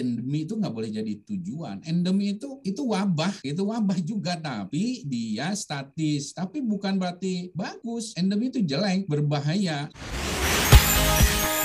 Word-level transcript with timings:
endemi 0.00 0.46
itu 0.46 0.54
nggak 0.54 0.72
boleh 0.72 0.90
jadi 0.92 1.12
tujuan. 1.26 1.82
Endemi 1.84 2.38
itu 2.38 2.62
itu 2.62 2.82
wabah, 2.86 3.42
itu 3.42 3.62
wabah 3.66 3.98
juga 4.00 4.38
tapi 4.38 5.02
dia 5.04 5.50
statis. 5.52 6.30
Tapi 6.30 6.62
bukan 6.62 6.96
berarti 6.96 7.50
bagus. 7.52 8.14
Endemi 8.14 8.48
itu 8.48 8.62
jelek, 8.62 9.10
berbahaya. 9.10 9.90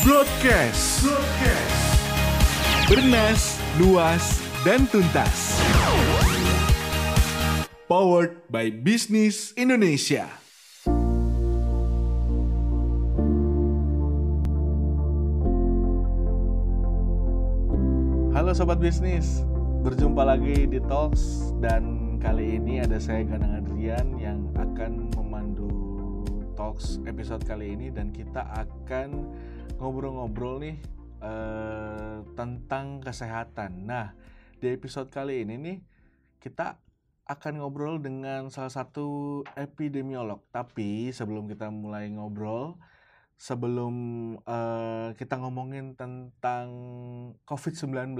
Broadcast. 0.01 1.05
Broadcast. 1.05 1.79
Bernas, 2.89 3.55
luas, 3.79 4.41
dan 4.67 4.83
tuntas. 4.89 5.61
Powered 7.85 8.35
by 8.49 8.67
Business 8.67 9.53
Indonesia. 9.55 10.40
Halo 18.51 18.67
sobat 18.67 18.83
bisnis, 18.83 19.47
berjumpa 19.79 20.27
lagi 20.27 20.67
di 20.67 20.83
Talks 20.83 21.55
dan 21.63 22.19
kali 22.19 22.59
ini 22.59 22.83
ada 22.83 22.99
saya 22.99 23.23
Ganang 23.23 23.63
Adrian 23.63 24.19
yang 24.19 24.51
akan 24.59 25.07
memandu 25.15 25.71
Talks 26.59 26.99
episode 27.07 27.47
kali 27.47 27.79
ini 27.79 27.95
dan 27.95 28.11
kita 28.11 28.43
akan 28.43 29.31
ngobrol-ngobrol 29.79 30.59
nih 30.67 30.75
eh, 31.23 32.27
tentang 32.35 32.99
kesehatan. 32.99 33.87
Nah, 33.87 34.19
di 34.59 34.67
episode 34.67 35.07
kali 35.07 35.47
ini 35.47 35.55
nih 35.55 35.77
kita 36.43 36.75
akan 37.31 37.55
ngobrol 37.55 38.03
dengan 38.03 38.51
salah 38.51 38.83
satu 38.83 39.39
epidemiolog. 39.55 40.43
Tapi 40.51 41.15
sebelum 41.15 41.47
kita 41.47 41.71
mulai 41.71 42.11
ngobrol, 42.11 42.75
sebelum 43.41 43.95
uh, 44.45 45.17
kita 45.17 45.41
ngomongin 45.41 45.97
tentang 45.97 46.69
COVID-19, 47.49 48.13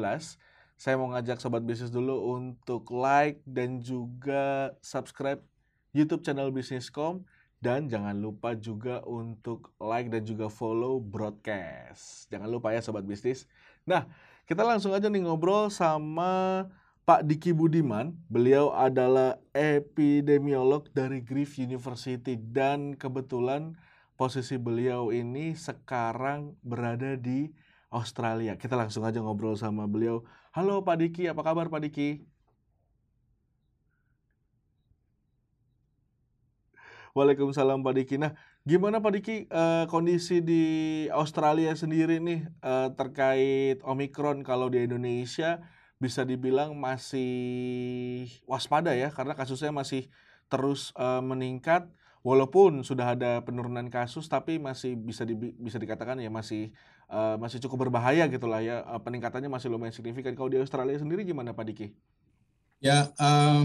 saya 0.74 0.98
mau 0.98 1.14
ngajak 1.14 1.38
sobat 1.38 1.62
bisnis 1.62 1.94
dulu 1.94 2.34
untuk 2.34 2.90
like 2.90 3.38
dan 3.46 3.78
juga 3.86 4.74
subscribe 4.82 5.38
YouTube 5.94 6.26
channel 6.26 6.50
Bisniscom 6.50 7.22
dan 7.62 7.86
jangan 7.86 8.18
lupa 8.18 8.58
juga 8.58 9.06
untuk 9.06 9.70
like 9.78 10.10
dan 10.10 10.26
juga 10.26 10.50
follow 10.50 10.98
broadcast. 10.98 12.26
Jangan 12.34 12.50
lupa 12.50 12.74
ya 12.74 12.82
sobat 12.82 13.06
bisnis. 13.06 13.46
Nah, 13.86 14.10
kita 14.50 14.66
langsung 14.66 14.90
aja 14.98 15.06
nih 15.06 15.22
ngobrol 15.22 15.70
sama 15.70 16.66
Pak 17.06 17.30
Diki 17.30 17.54
Budiman. 17.54 18.18
Beliau 18.26 18.74
adalah 18.74 19.38
epidemiolog 19.54 20.90
dari 20.90 21.22
Griffith 21.22 21.62
University 21.62 22.34
dan 22.42 22.98
kebetulan 22.98 23.78
posisi 24.22 24.54
beliau 24.62 25.10
ini 25.10 25.58
sekarang 25.58 26.54
berada 26.62 27.18
di 27.18 27.50
Australia. 27.90 28.54
Kita 28.54 28.78
langsung 28.78 29.02
aja 29.02 29.18
ngobrol 29.18 29.58
sama 29.58 29.90
beliau. 29.90 30.22
Halo 30.54 30.86
Pak 30.86 31.02
Diki, 31.02 31.26
apa 31.26 31.42
kabar 31.42 31.74
Pak 31.74 31.82
Diki? 31.82 32.22
Waalaikumsalam 37.18 37.82
Pak 37.82 37.94
Diki. 37.98 38.22
Nah, 38.22 38.38
gimana 38.62 39.02
Pak 39.02 39.12
Diki 39.18 39.50
uh, 39.50 39.90
kondisi 39.90 40.38
di 40.46 40.64
Australia 41.10 41.74
sendiri 41.74 42.22
nih 42.22 42.46
uh, 42.62 42.94
terkait 42.94 43.82
Omikron 43.82 44.46
kalau 44.46 44.70
di 44.70 44.86
Indonesia 44.86 45.66
bisa 45.98 46.22
dibilang 46.30 46.78
masih 46.78 48.30
waspada 48.46 48.94
ya 48.94 49.10
karena 49.10 49.34
kasusnya 49.34 49.74
masih 49.74 50.14
terus 50.46 50.94
uh, 50.94 51.26
meningkat 51.26 51.90
walaupun 52.22 52.86
sudah 52.86 53.18
ada 53.18 53.42
penurunan 53.42 53.90
kasus 53.90 54.30
tapi 54.30 54.62
masih 54.62 54.94
bisa 54.94 55.26
di, 55.26 55.34
bisa 55.58 55.82
dikatakan 55.82 56.22
ya 56.22 56.30
masih 56.30 56.70
uh, 57.10 57.36
masih 57.42 57.58
cukup 57.66 57.90
berbahaya 57.90 58.30
gitulah 58.30 58.62
ya 58.62 58.86
uh, 58.86 59.02
peningkatannya 59.02 59.50
masih 59.50 59.74
lumayan 59.74 59.94
signifikan. 59.94 60.38
Kalau 60.38 60.50
di 60.50 60.62
Australia 60.62 60.98
sendiri 61.02 61.26
gimana 61.26 61.54
Pak 61.54 61.66
Diki? 61.74 61.88
Ya 62.82 63.10
uh, 63.14 63.64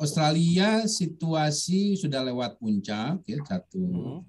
Australia 0.00 0.84
situasi 0.88 1.96
sudah 1.96 2.24
lewat 2.24 2.56
puncak 2.60 3.20
ya 3.28 3.40
satu 3.44 3.84
hmm. 3.84 4.20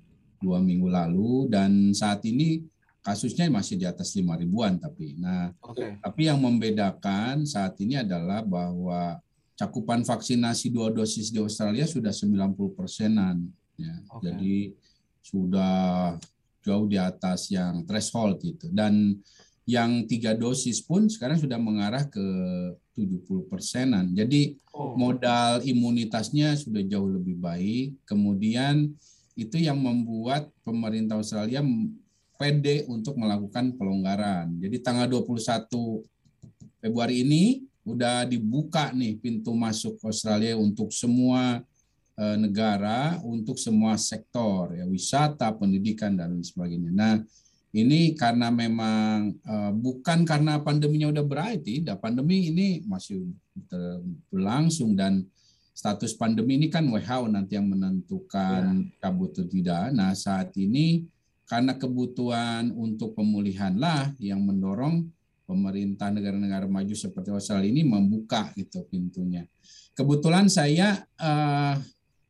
dua 0.44 0.60
minggu 0.60 0.88
lalu 0.88 1.48
dan 1.52 1.96
saat 1.96 2.24
ini 2.28 2.64
kasusnya 3.04 3.48
masih 3.48 3.80
di 3.80 3.88
atas 3.88 4.12
lima 4.20 4.36
ribuan 4.36 4.76
tapi 4.76 5.16
nah 5.16 5.48
okay. 5.64 5.96
tapi 6.04 6.28
yang 6.28 6.44
membedakan 6.44 7.48
saat 7.48 7.80
ini 7.80 8.04
adalah 8.04 8.44
bahwa 8.44 9.16
cakupan 9.58 10.06
vaksinasi 10.06 10.70
dua 10.70 10.94
dosis 10.94 11.34
di 11.34 11.42
Australia 11.42 11.90
sudah 11.90 12.14
90 12.14 12.78
persenan. 12.78 13.50
Ya. 13.78 13.94
Okay. 14.12 14.22
Jadi 14.26 14.56
sudah 15.24 16.16
jauh 16.66 16.88
di 16.90 17.00
atas 17.00 17.48
yang 17.54 17.88
threshold 17.88 18.44
itu. 18.44 18.68
Dan 18.68 19.18
yang 19.68 20.08
tiga 20.08 20.32
dosis 20.32 20.80
pun 20.80 21.12
sekarang 21.12 21.40
sudah 21.40 21.60
mengarah 21.60 22.08
ke 22.08 22.26
70 22.96 23.52
persenan. 23.52 24.16
Jadi 24.16 24.56
oh. 24.72 24.96
modal 24.96 25.60
imunitasnya 25.64 26.56
sudah 26.56 26.84
jauh 26.88 27.08
lebih 27.12 27.36
baik. 27.38 28.00
Kemudian 28.08 28.96
itu 29.38 29.60
yang 29.60 29.78
membuat 29.78 30.50
pemerintah 30.66 31.20
Australia 31.20 31.62
pede 32.40 32.88
untuk 32.88 33.20
melakukan 33.20 33.76
pelonggaran. 33.76 34.56
Jadi 34.58 34.78
tanggal 34.82 35.06
21 35.10 35.68
Februari 36.82 37.26
ini 37.26 37.44
udah 37.88 38.28
dibuka 38.28 38.92
nih 38.92 39.20
pintu 39.20 39.52
masuk 39.56 40.00
Australia 40.04 40.56
untuk 40.60 40.92
semua 40.92 41.64
negara, 42.18 43.22
untuk 43.22 43.62
semua 43.62 43.94
sektor 43.96 44.74
ya 44.74 44.90
wisata, 44.90 45.54
pendidikan 45.54 46.18
dan 46.18 46.42
sebagainya. 46.42 46.90
Nah, 46.90 47.22
ini 47.78 48.18
karena 48.18 48.50
memang 48.50 49.38
uh, 49.46 49.70
bukan 49.70 50.26
karena 50.26 50.58
pandeminya 50.58 51.14
udah 51.14 51.22
berakhir, 51.22 51.62
tidak. 51.62 52.02
Pandemi 52.02 52.50
ini 52.50 52.82
masih 52.90 53.30
berlangsung 54.34 54.98
dan 54.98 55.22
status 55.78 56.18
pandemi 56.18 56.58
ini 56.58 56.74
kan 56.74 56.90
WHO 56.90 57.30
nanti 57.30 57.54
yang 57.54 57.70
menentukan 57.70 58.64
ya. 58.66 58.98
kabut 58.98 59.38
atau 59.38 59.46
tidak. 59.46 59.94
Nah, 59.94 60.18
saat 60.18 60.50
ini 60.58 61.06
karena 61.46 61.78
kebutuhan 61.78 62.74
untuk 62.74 63.14
pemulihan 63.14 63.78
lah 63.78 64.10
yang 64.18 64.42
mendorong 64.42 65.06
pemerintah 65.48 66.12
negara-negara 66.12 66.68
maju 66.68 66.92
seperti 66.92 67.32
Australia 67.32 67.72
ini 67.72 67.86
membuka 67.86 68.52
gitu 68.58 68.84
pintunya. 68.90 69.48
Kebetulan 69.96 70.52
saya 70.52 71.08
uh, 71.22 71.78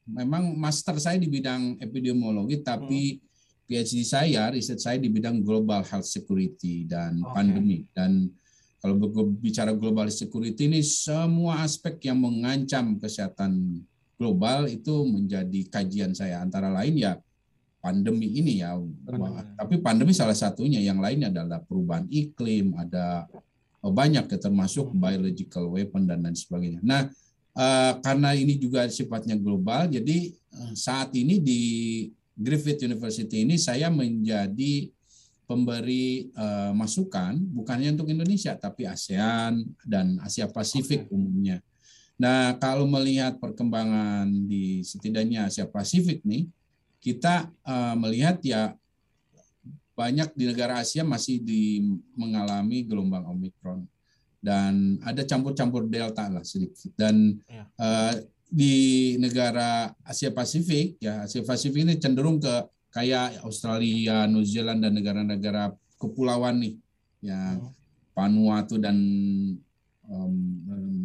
memang 0.08 0.56
master 0.56 0.96
saya 0.98 1.20
di 1.20 1.28
bidang 1.28 1.78
epidemiologi, 1.84 2.64
tapi 2.64 3.20
hmm. 3.20 3.68
PhD 3.68 4.02
saya, 4.08 4.48
riset 4.50 4.80
saya 4.80 4.96
di 4.96 5.12
bidang 5.12 5.44
global 5.44 5.84
health 5.84 6.08
security 6.08 6.88
dan 6.88 7.20
okay. 7.20 7.34
pandemi. 7.36 7.84
Dan 7.92 8.32
kalau 8.80 8.96
bicara 9.28 9.76
global 9.76 10.08
security 10.08 10.72
ini 10.72 10.80
semua 10.80 11.68
aspek 11.68 12.00
yang 12.08 12.24
mengancam 12.24 12.96
kesehatan 12.96 13.84
global 14.16 14.72
itu 14.72 15.04
menjadi 15.04 15.68
kajian 15.68 16.16
saya. 16.16 16.40
Antara 16.40 16.72
lain 16.72 16.96
ya 16.96 17.20
pandemi 17.84 18.32
ini 18.40 18.64
ya. 18.64 18.80
Benar. 18.80 19.56
Tapi 19.60 19.80
pandemi 19.84 20.16
salah 20.16 20.36
satunya, 20.36 20.80
yang 20.80 21.04
lainnya 21.04 21.28
adalah 21.32 21.60
perubahan 21.60 22.08
iklim, 22.08 22.76
ada 22.80 23.28
oh, 23.84 23.94
banyak 23.94 24.28
ya 24.28 24.38
termasuk 24.40 24.92
hmm. 24.92 25.00
biological 25.00 25.72
weapon 25.72 26.08
dan 26.08 26.24
lain 26.24 26.36
sebagainya. 26.36 26.82
Nah, 26.84 27.08
karena 28.06 28.38
ini 28.38 28.54
juga 28.62 28.86
sifatnya 28.86 29.34
global, 29.34 29.90
jadi 29.90 30.30
uh, 30.54 30.74
saat 30.78 31.10
ini 31.18 31.42
di 31.42 31.62
Griffith 32.38 32.86
University 32.86 33.42
ini 33.42 33.58
saya 33.58 33.90
menjadi 33.90 34.94
pemberi 35.50 36.30
uh, 36.38 36.70
masukan 36.78 37.40
bukannya 37.40 37.98
untuk 37.98 38.14
Indonesia 38.14 38.54
tapi 38.54 38.86
ASEAN 38.86 39.66
dan 39.82 40.22
Asia 40.22 40.46
Pasifik 40.46 41.10
okay. 41.10 41.16
umumnya. 41.18 41.58
Nah, 42.18 42.58
kalau 42.62 42.86
melihat 42.86 43.42
perkembangan 43.42 44.30
di 44.46 44.86
setidaknya 44.86 45.50
Asia 45.50 45.66
Pasifik 45.66 46.22
nih, 46.22 46.46
kita 47.02 47.50
uh, 47.66 47.98
melihat 47.98 48.38
ya 48.46 48.78
banyak 49.98 50.30
di 50.38 50.46
negara 50.46 50.86
Asia 50.86 51.02
masih 51.02 51.42
di 51.42 51.82
mengalami 52.14 52.86
gelombang 52.86 53.26
Omikron 53.26 53.90
dan 54.42 55.02
ada 55.02 55.26
campur-campur 55.26 55.90
delta 55.90 56.30
lah 56.30 56.46
sedikit 56.46 56.94
dan 56.94 57.38
ya. 57.50 57.64
uh, 57.82 58.14
di 58.48 59.16
negara 59.20 59.92
Asia 60.08 60.32
Pasifik 60.32 60.96
ya 61.04 61.28
Asia 61.28 61.44
Pasifik 61.44 61.84
ini 61.84 62.00
cenderung 62.00 62.40
ke 62.40 62.64
kayak 62.98 63.44
Australia, 63.44 64.26
New 64.26 64.42
Zealand 64.48 64.82
dan 64.82 64.96
negara-negara 64.96 65.76
kepulauan 66.00 66.64
nih 66.64 66.74
ya 67.22 67.58
hmm. 67.58 67.70
Vanuatu 68.18 68.82
dan 68.82 68.98
um, 70.08 70.36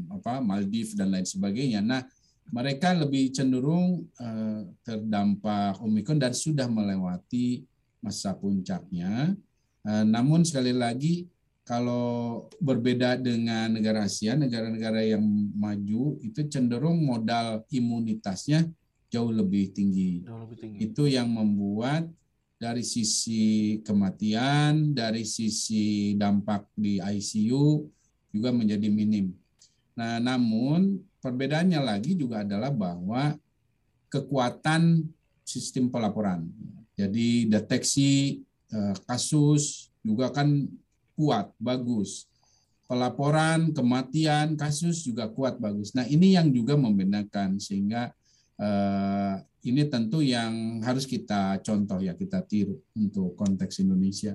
apa 0.08 0.40
Maldives 0.40 0.96
dan 0.96 1.12
lain 1.12 1.28
sebagainya. 1.28 1.84
Nah 1.84 2.00
mereka 2.48 2.96
lebih 2.96 3.32
cenderung 3.32 4.08
uh, 4.16 4.60
terdampak 4.84 5.80
Omikron 5.84 6.20
dan 6.20 6.32
sudah 6.32 6.68
melewati 6.68 7.64
masa 8.00 8.32
puncaknya. 8.32 9.36
Uh, 9.82 10.04
namun 10.06 10.46
sekali 10.46 10.72
lagi 10.72 11.26
kalau 11.72 12.44
berbeda 12.60 13.16
dengan 13.16 13.72
negara 13.72 14.04
Asia, 14.04 14.36
negara-negara 14.36 15.08
yang 15.08 15.24
maju 15.56 16.20
itu 16.20 16.44
cenderung 16.52 17.00
modal 17.00 17.64
imunitasnya 17.72 18.68
jauh 19.08 19.32
lebih 19.32 19.72
tinggi. 19.72 20.20
Jauh 20.20 20.44
lebih 20.44 20.60
tinggi. 20.60 20.84
Itu 20.84 21.08
yang 21.08 21.32
membuat 21.32 22.12
dari 22.60 22.84
sisi 22.84 23.80
kematian, 23.88 24.92
dari 24.92 25.24
sisi 25.24 26.12
dampak 26.12 26.68
di 26.76 27.00
ICU 27.00 27.88
juga 28.28 28.52
menjadi 28.52 28.92
minim. 28.92 29.32
Nah, 29.96 30.20
namun 30.20 31.00
perbedaannya 31.24 31.80
lagi 31.80 32.20
juga 32.20 32.44
adalah 32.44 32.68
bahwa 32.68 33.32
kekuatan 34.12 35.08
sistem 35.40 35.88
pelaporan. 35.88 36.44
Jadi 37.00 37.48
deteksi 37.48 38.44
eh, 38.68 38.96
kasus 39.08 39.88
juga 40.04 40.28
kan 40.28 40.68
kuat, 41.22 41.54
bagus. 41.62 42.26
Pelaporan 42.90 43.70
kematian 43.70 44.58
kasus 44.58 45.06
juga 45.06 45.30
kuat, 45.30 45.62
bagus. 45.62 45.94
Nah, 45.94 46.02
ini 46.10 46.34
yang 46.34 46.50
juga 46.50 46.74
membedakan 46.74 47.62
sehingga 47.62 48.10
eh, 48.58 49.34
ini 49.62 49.86
tentu 49.86 50.18
yang 50.18 50.82
harus 50.82 51.06
kita 51.06 51.62
contoh 51.62 52.02
ya, 52.02 52.18
kita 52.18 52.42
tiru 52.42 52.82
untuk 52.98 53.38
konteks 53.38 53.86
Indonesia. 53.86 54.34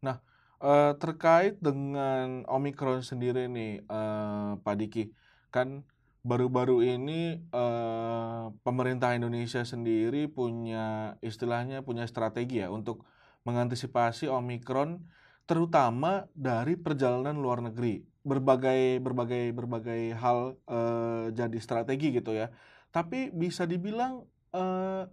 Nah, 0.00 0.16
eh, 0.64 0.92
terkait 0.96 1.60
dengan 1.60 2.48
Omikron 2.48 3.04
sendiri 3.04 3.44
nih, 3.44 3.84
eh, 3.84 4.50
Pak 4.64 4.74
Diki, 4.80 5.12
kan 5.52 5.84
baru-baru 6.24 6.82
ini 6.82 7.38
eh, 7.38 8.44
pemerintah 8.64 9.14
Indonesia 9.14 9.62
sendiri 9.62 10.26
punya 10.26 11.14
istilahnya 11.22 11.84
punya 11.84 12.08
strategi 12.08 12.64
ya 12.64 12.72
untuk 12.72 13.06
mengantisipasi 13.46 14.28
Omikron 14.28 15.06
terutama 15.48 16.28
dari 16.36 16.76
perjalanan 16.76 17.40
luar 17.40 17.64
negeri. 17.64 18.04
Berbagai 18.20 19.00
berbagai 19.00 19.56
berbagai 19.56 20.12
hal 20.20 20.60
eh, 20.68 21.24
jadi 21.32 21.58
strategi 21.58 22.12
gitu 22.12 22.36
ya. 22.36 22.52
Tapi 22.92 23.32
bisa 23.32 23.64
dibilang 23.64 24.28
eh, 24.52 25.08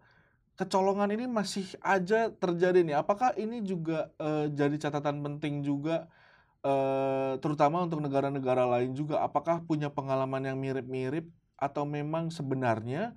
kecolongan 0.60 1.16
ini 1.16 1.26
masih 1.32 1.64
aja 1.80 2.28
terjadi 2.36 2.84
nih. 2.84 3.00
Apakah 3.00 3.32
ini 3.40 3.64
juga 3.64 4.12
eh, 4.20 4.52
jadi 4.52 4.76
catatan 4.76 5.24
penting 5.24 5.64
juga 5.64 6.12
eh, 6.68 7.40
terutama 7.40 7.88
untuk 7.88 8.04
negara-negara 8.04 8.68
lain 8.68 8.92
juga? 8.92 9.24
Apakah 9.24 9.64
punya 9.64 9.88
pengalaman 9.88 10.44
yang 10.44 10.60
mirip-mirip 10.60 11.32
atau 11.56 11.88
memang 11.88 12.28
sebenarnya 12.36 13.16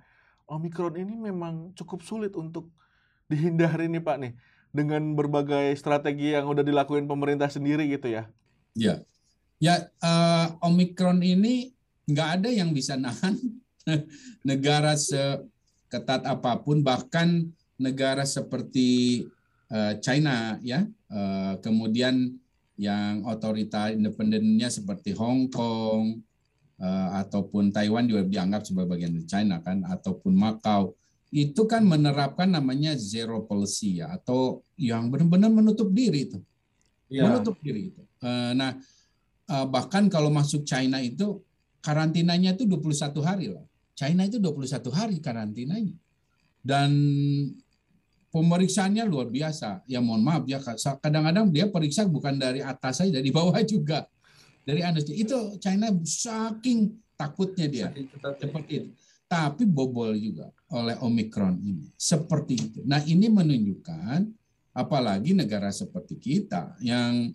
Omikron 0.49 0.95
ini 0.97 1.13
memang 1.19 1.75
cukup 1.77 2.01
sulit 2.01 2.33
untuk 2.33 2.71
dihindari 3.29 3.85
nih 3.91 4.01
Pak 4.01 4.17
nih 4.17 4.33
dengan 4.69 5.17
berbagai 5.17 5.73
strategi 5.77 6.37
yang 6.37 6.45
udah 6.45 6.61
dilakuin 6.61 7.09
pemerintah 7.09 7.49
sendiri 7.49 7.89
gitu 7.89 8.13
ya? 8.13 8.29
Ya, 8.77 9.01
ya 9.57 9.89
uh, 10.01 10.53
Omikron 10.61 11.25
ini 11.25 11.73
nggak 12.09 12.29
ada 12.41 12.49
yang 12.49 12.73
bisa 12.73 12.97
nahan 12.97 13.37
negara 14.49 14.93
seketat 14.93 16.25
apa 16.25 16.61
pun, 16.61 16.85
bahkan 16.85 17.49
negara 17.81 18.25
seperti 18.27 19.25
uh, 19.73 19.97
China 20.01 20.61
ya, 20.61 20.85
uh, 21.09 21.57
kemudian 21.65 22.37
yang 22.79 23.25
otorita 23.27 23.91
independennya 23.91 24.71
seperti 24.71 25.11
Hong 25.17 25.51
Kong 25.51 26.23
uh, 26.79 27.09
ataupun 27.25 27.73
Taiwan 27.73 28.07
juga 28.07 28.23
dianggap 28.23 28.63
sebagai 28.69 28.95
bagian 28.95 29.17
dari 29.17 29.27
China 29.27 29.59
kan, 29.65 29.81
ataupun 29.83 30.33
Macau 30.37 30.98
itu 31.29 31.61
kan 31.69 31.85
menerapkan 31.85 32.49
namanya 32.49 32.97
zero 32.97 33.45
policy 33.45 34.01
ya, 34.01 34.17
atau 34.17 34.65
yang 34.77 35.13
benar-benar 35.13 35.53
menutup 35.53 35.93
diri 35.93 36.25
itu, 36.25 36.39
ya. 37.09 37.29
menutup 37.29 37.57
diri 37.61 37.93
itu. 37.93 38.01
Uh, 38.19 38.51
nah 38.57 38.73
uh, 39.49 39.65
bahkan 39.69 40.09
kalau 40.09 40.29
masuk 40.33 40.65
China 40.65 41.01
itu 41.01 41.41
karantinanya 41.81 42.53
itu 42.57 42.65
21 42.65 43.13
hari 43.21 43.45
loh. 43.49 43.65
China 43.97 44.23
itu 44.23 44.39
21 44.39 44.89
hari 44.95 45.17
karantinanya. 45.19 45.95
Dan 46.59 46.91
pemeriksaannya 48.31 49.03
luar 49.03 49.27
biasa. 49.27 49.83
Ya 49.89 49.99
mohon 49.99 50.23
maaf 50.23 50.45
ya 50.47 50.61
kadang-kadang 51.01 51.51
dia 51.51 51.67
periksa 51.67 52.05
bukan 52.07 52.37
dari 52.37 52.63
atas 52.63 53.03
saja 53.03 53.19
dari 53.19 53.29
bawah 53.33 53.59
juga. 53.65 54.07
Dari 54.63 54.85
atas 54.85 55.09
itu 55.09 55.57
China 55.57 55.89
saking 56.05 56.93
takutnya 57.17 57.67
dia 57.67 57.87
seperti 58.39 58.71
itu. 58.85 58.89
Tapi 59.29 59.63
bobol 59.69 60.17
juga 60.17 60.49
oleh 60.73 60.97
Omikron 61.05 61.61
ini. 61.61 61.85
Seperti 61.93 62.53
itu. 62.57 62.79
Nah, 62.89 62.97
ini 63.05 63.29
menunjukkan 63.29 64.25
apalagi 64.73 65.37
negara 65.37 65.69
seperti 65.69 66.17
kita 66.17 66.73
yang 66.81 67.29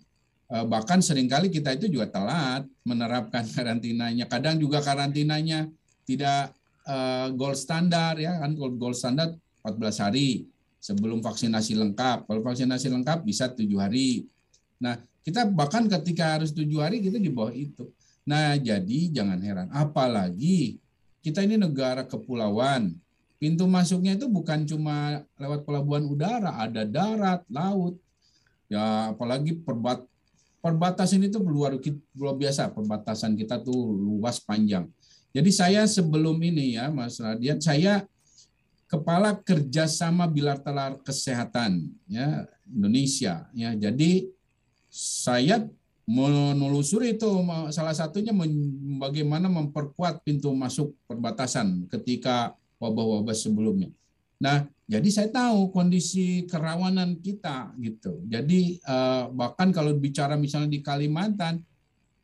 eh, 0.51 0.65
bahkan 0.67 0.99
sering 0.99 1.31
kali 1.31 1.47
kita 1.47 1.71
itu 1.71 1.87
juga 1.87 2.11
telat 2.11 2.67
menerapkan 2.83 3.47
karantinanya. 3.55 4.27
Kadang 4.27 4.59
juga 4.59 4.83
karantinanya 4.83 5.71
tidak 6.05 6.53
uh, 6.85 7.27
gold 7.33 7.57
standar 7.57 8.15
ya 8.21 8.37
kan 8.39 8.53
gold, 8.53 8.77
gold 8.77 8.97
standar 8.97 9.33
14 9.65 10.05
hari 10.05 10.45
sebelum 10.77 11.19
vaksinasi 11.19 11.73
lengkap. 11.73 12.29
Kalau 12.29 12.41
vaksinasi 12.45 12.87
lengkap 12.93 13.25
bisa 13.25 13.49
tujuh 13.49 13.81
hari. 13.81 14.29
Nah 14.77 15.01
kita 15.25 15.49
bahkan 15.49 15.89
ketika 15.89 16.37
harus 16.37 16.53
tujuh 16.53 16.79
hari 16.79 17.01
kita 17.01 17.17
di 17.17 17.33
bawah 17.33 17.53
itu. 17.53 17.89
Nah 18.29 18.53
jadi 18.57 19.09
jangan 19.09 19.41
heran. 19.41 19.67
Apalagi 19.73 20.77
kita 21.25 21.41
ini 21.41 21.57
negara 21.57 22.05
kepulauan. 22.05 22.93
Pintu 23.41 23.65
masuknya 23.65 24.13
itu 24.13 24.29
bukan 24.29 24.61
cuma 24.69 25.25
lewat 25.41 25.65
pelabuhan 25.65 26.05
udara, 26.05 26.61
ada 26.61 26.85
darat, 26.85 27.41
laut. 27.49 27.97
Ya 28.69 29.09
apalagi 29.09 29.57
perbat 29.57 30.05
perbatasan 30.61 31.25
itu 31.25 31.41
luar, 31.41 31.81
luar 32.13 32.35
biasa. 32.37 32.69
Perbatasan 32.69 33.33
kita 33.33 33.57
tuh 33.57 33.73
luas 33.97 34.37
panjang. 34.37 34.85
Jadi 35.33 35.49
saya 35.49 35.89
sebelum 35.89 36.37
ini 36.45 36.77
ya 36.77 36.93
Mas 36.93 37.17
Radian, 37.17 37.57
saya 37.57 38.05
kepala 38.85 39.33
kerjasama 39.41 40.29
bilateral 40.29 41.01
kesehatan 41.01 41.89
ya 42.05 42.45
Indonesia 42.69 43.49
ya. 43.51 43.73
Jadi 43.73 44.29
saya 44.93 45.65
menelusuri 46.05 47.17
itu 47.17 47.29
salah 47.73 47.97
satunya 47.97 48.29
bagaimana 49.01 49.49
memperkuat 49.49 50.21
pintu 50.21 50.53
masuk 50.53 50.93
perbatasan 51.09 51.89
ketika 51.89 52.53
wabah-wabah 52.77 53.33
sebelumnya. 53.33 53.89
Nah, 54.37 54.69
jadi 54.85 55.09
saya 55.09 55.29
tahu 55.33 55.73
kondisi 55.73 56.45
kerawanan 56.45 57.17
kita 57.17 57.73
gitu. 57.81 58.21
Jadi 58.29 58.77
eh, 58.77 59.23
bahkan 59.33 59.73
kalau 59.73 59.97
bicara 59.97 60.37
misalnya 60.37 60.77
di 60.77 60.85
Kalimantan 60.85 61.65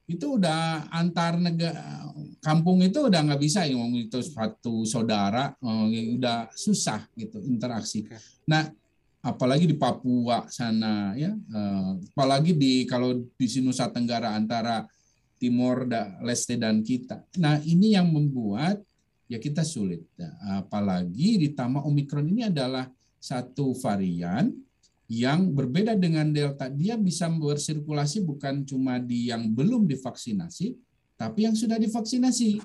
itu 0.05 0.37
udah 0.37 0.91
antar 0.91 1.39
negara 1.39 2.03
kampung 2.43 2.83
itu 2.83 3.07
udah 3.07 3.21
nggak 3.21 3.41
bisa 3.41 3.63
ya 3.63 3.79
ngomong 3.79 4.11
itu 4.11 4.19
satu 4.19 4.83
saudara 4.83 5.55
udah 5.63 6.51
susah 6.51 7.07
gitu 7.15 7.39
interaksi. 7.47 8.03
Nah 8.43 8.67
apalagi 9.21 9.69
di 9.69 9.77
Papua 9.77 10.49
sana 10.49 11.13
ya 11.13 11.33
eh, 11.33 11.89
apalagi 12.13 12.57
di 12.57 12.85
kalau 12.89 13.21
di 13.37 13.47
Nusa 13.61 13.89
Tenggara 13.89 14.33
antara 14.33 14.85
Timor 15.41 15.89
da, 15.89 16.21
Leste 16.21 16.53
dan 16.53 16.85
kita. 16.85 17.25
Nah 17.41 17.57
ini 17.65 17.97
yang 17.97 18.13
membuat 18.13 18.77
ya 19.25 19.41
kita 19.41 19.65
sulit. 19.65 20.05
Nah, 20.19 20.61
apalagi 20.61 21.41
ditambah 21.49 21.81
Omikron 21.87 22.29
ini 22.29 22.45
adalah 22.51 22.91
satu 23.17 23.73
varian 23.73 24.53
yang 25.11 25.51
berbeda 25.51 25.95
dengan 25.99 26.31
Delta, 26.31 26.71
dia 26.71 26.95
bisa 26.95 27.27
bersirkulasi 27.27 28.23
bukan 28.23 28.63
cuma 28.63 28.95
di 28.95 29.27
yang 29.27 29.47
belum 29.51 29.83
divaksinasi, 29.83 30.75
tapi 31.19 31.43
yang 31.43 31.55
sudah 31.55 31.75
divaksinasi. 31.75 32.63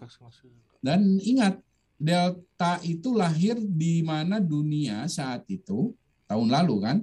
Dan 0.79 1.19
ingat, 1.19 1.59
Delta 1.99 2.79
itu 2.87 3.19
lahir 3.19 3.59
di 3.59 3.99
mana 4.07 4.39
dunia 4.39 5.11
saat 5.11 5.43
itu, 5.51 5.91
tahun 6.27 6.49
lalu 6.53 6.77
kan, 6.83 6.97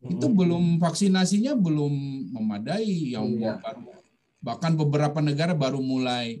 itu 0.00 0.26
hmm. 0.26 0.36
belum 0.36 0.64
vaksinasinya 0.80 1.52
belum 1.56 1.92
memadai, 2.32 3.14
yang 3.14 3.28
iya. 3.36 3.60
baru 3.60 4.00
bahkan 4.40 4.72
beberapa 4.72 5.20
negara 5.20 5.52
baru 5.52 5.84
mulai, 5.84 6.40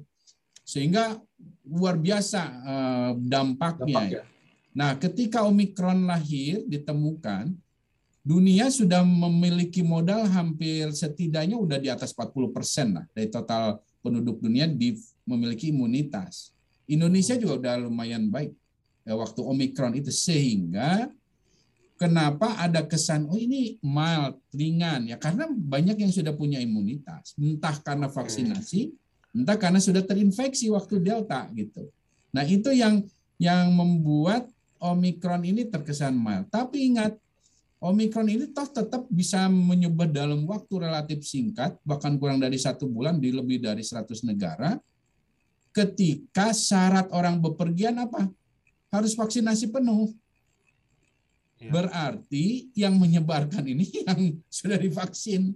sehingga 0.64 1.20
luar 1.68 2.00
biasa 2.00 2.40
uh, 2.64 3.10
dampaknya. 3.20 3.84
Dampak, 3.86 4.04
ya. 4.08 4.22
Nah, 4.72 4.96
ketika 4.96 5.44
Omikron 5.44 6.08
lahir 6.08 6.64
ditemukan, 6.64 7.52
dunia 8.24 8.72
sudah 8.72 9.04
memiliki 9.04 9.84
modal 9.84 10.24
hampir 10.28 10.88
setidaknya 10.96 11.60
udah 11.60 11.78
di 11.80 11.92
atas 11.92 12.16
40 12.16 12.56
persen 12.56 12.86
lah 12.96 13.04
dari 13.12 13.28
total 13.28 13.84
penduduk 14.00 14.40
dunia 14.40 14.64
di, 14.64 14.96
memiliki 15.28 15.68
imunitas. 15.68 16.56
Indonesia 16.88 17.36
juga 17.36 17.60
udah 17.60 17.74
lumayan 17.86 18.32
baik 18.32 18.50
ya, 19.04 19.14
waktu 19.14 19.40
Omikron 19.44 19.94
itu 19.94 20.10
sehingga 20.10 21.12
kenapa 22.00 22.56
ada 22.56 22.80
kesan 22.88 23.28
oh 23.28 23.36
ini 23.36 23.76
mild 23.84 24.40
ringan 24.56 25.04
ya 25.04 25.20
karena 25.20 25.44
banyak 25.52 26.00
yang 26.00 26.08
sudah 26.08 26.32
punya 26.32 26.56
imunitas 26.56 27.36
entah 27.36 27.76
karena 27.84 28.08
vaksinasi 28.08 28.88
entah 29.36 29.58
karena 29.60 29.78
sudah 29.78 30.02
terinfeksi 30.02 30.72
waktu 30.72 30.98
delta 30.98 31.46
gitu. 31.54 31.86
Nah 32.34 32.42
itu 32.42 32.74
yang 32.74 33.02
yang 33.38 33.70
membuat 33.70 34.46
Omikron 34.80 35.44
ini 35.44 35.68
terkesan 35.68 36.16
mild. 36.16 36.48
Tapi 36.48 36.88
ingat 36.88 37.12
Omikron 37.80 38.28
ini 38.28 38.48
toh 38.52 38.68
tetap 38.68 39.08
bisa 39.08 39.48
menyebar 39.48 40.08
dalam 40.08 40.44
waktu 40.44 40.84
relatif 40.84 41.24
singkat, 41.24 41.76
bahkan 41.80 42.16
kurang 42.20 42.36
dari 42.36 42.60
satu 42.60 42.84
bulan 42.84 43.16
di 43.16 43.32
lebih 43.32 43.60
dari 43.60 43.80
100 43.80 44.20
negara. 44.24 44.76
Ketika 45.72 46.52
syarat 46.52 47.08
orang 47.14 47.40
bepergian 47.40 47.96
apa? 47.96 48.28
Harus 48.92 49.16
vaksinasi 49.16 49.72
penuh. 49.72 50.12
Ya. 51.60 51.68
Berarti 51.68 52.72
yang 52.72 52.96
menyebarkan 52.96 53.68
ini 53.68 53.84
yang 54.08 54.40
sudah 54.48 54.80
divaksin. 54.80 55.52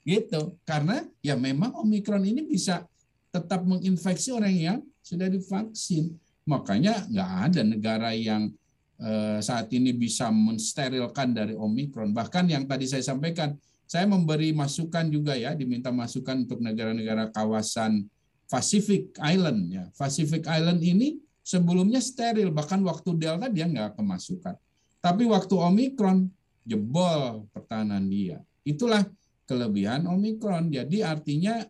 gitu. 0.00 0.56
Karena 0.64 1.04
ya 1.20 1.36
memang 1.36 1.76
Omikron 1.76 2.24
ini 2.24 2.46
bisa 2.46 2.88
tetap 3.28 3.66
menginfeksi 3.66 4.32
orang 4.32 4.54
yang 4.56 4.78
sudah 5.04 5.28
divaksin. 5.28 6.14
Makanya 6.48 7.04
nggak 7.10 7.30
ada 7.50 7.62
negara 7.62 8.10
yang 8.16 8.48
eh, 8.96 9.38
saat 9.44 9.68
ini 9.74 9.92
bisa 9.92 10.32
mensterilkan 10.32 11.36
dari 11.36 11.52
Omikron. 11.52 12.16
Bahkan 12.16 12.48
yang 12.48 12.64
tadi 12.64 12.88
saya 12.88 13.04
sampaikan, 13.04 13.54
saya 13.84 14.06
memberi 14.06 14.54
masukan 14.54 15.10
juga 15.10 15.36
ya, 15.36 15.52
diminta 15.52 15.92
masukan 15.92 16.48
untuk 16.48 16.62
negara-negara 16.62 17.28
kawasan 17.34 18.06
Pacific 18.48 19.14
Island 19.20 19.68
ya. 19.68 19.84
Pacific 19.94 20.48
Island 20.48 20.80
ini 20.80 21.20
sebelumnya 21.44 21.98
steril, 21.98 22.50
bahkan 22.50 22.80
waktu 22.82 23.14
Delta 23.20 23.46
dia 23.52 23.68
nggak 23.68 24.00
kemasukan. 24.00 24.54
Tapi 25.00 25.24
waktu 25.24 25.54
Omikron 25.56 26.28
jebol 26.68 27.48
pertahanan 27.50 28.04
dia. 28.06 28.44
Itulah 28.62 29.02
kelebihan 29.48 30.04
Omikron. 30.06 30.68
Jadi 30.68 31.00
artinya 31.00 31.64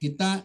kita 0.00 0.42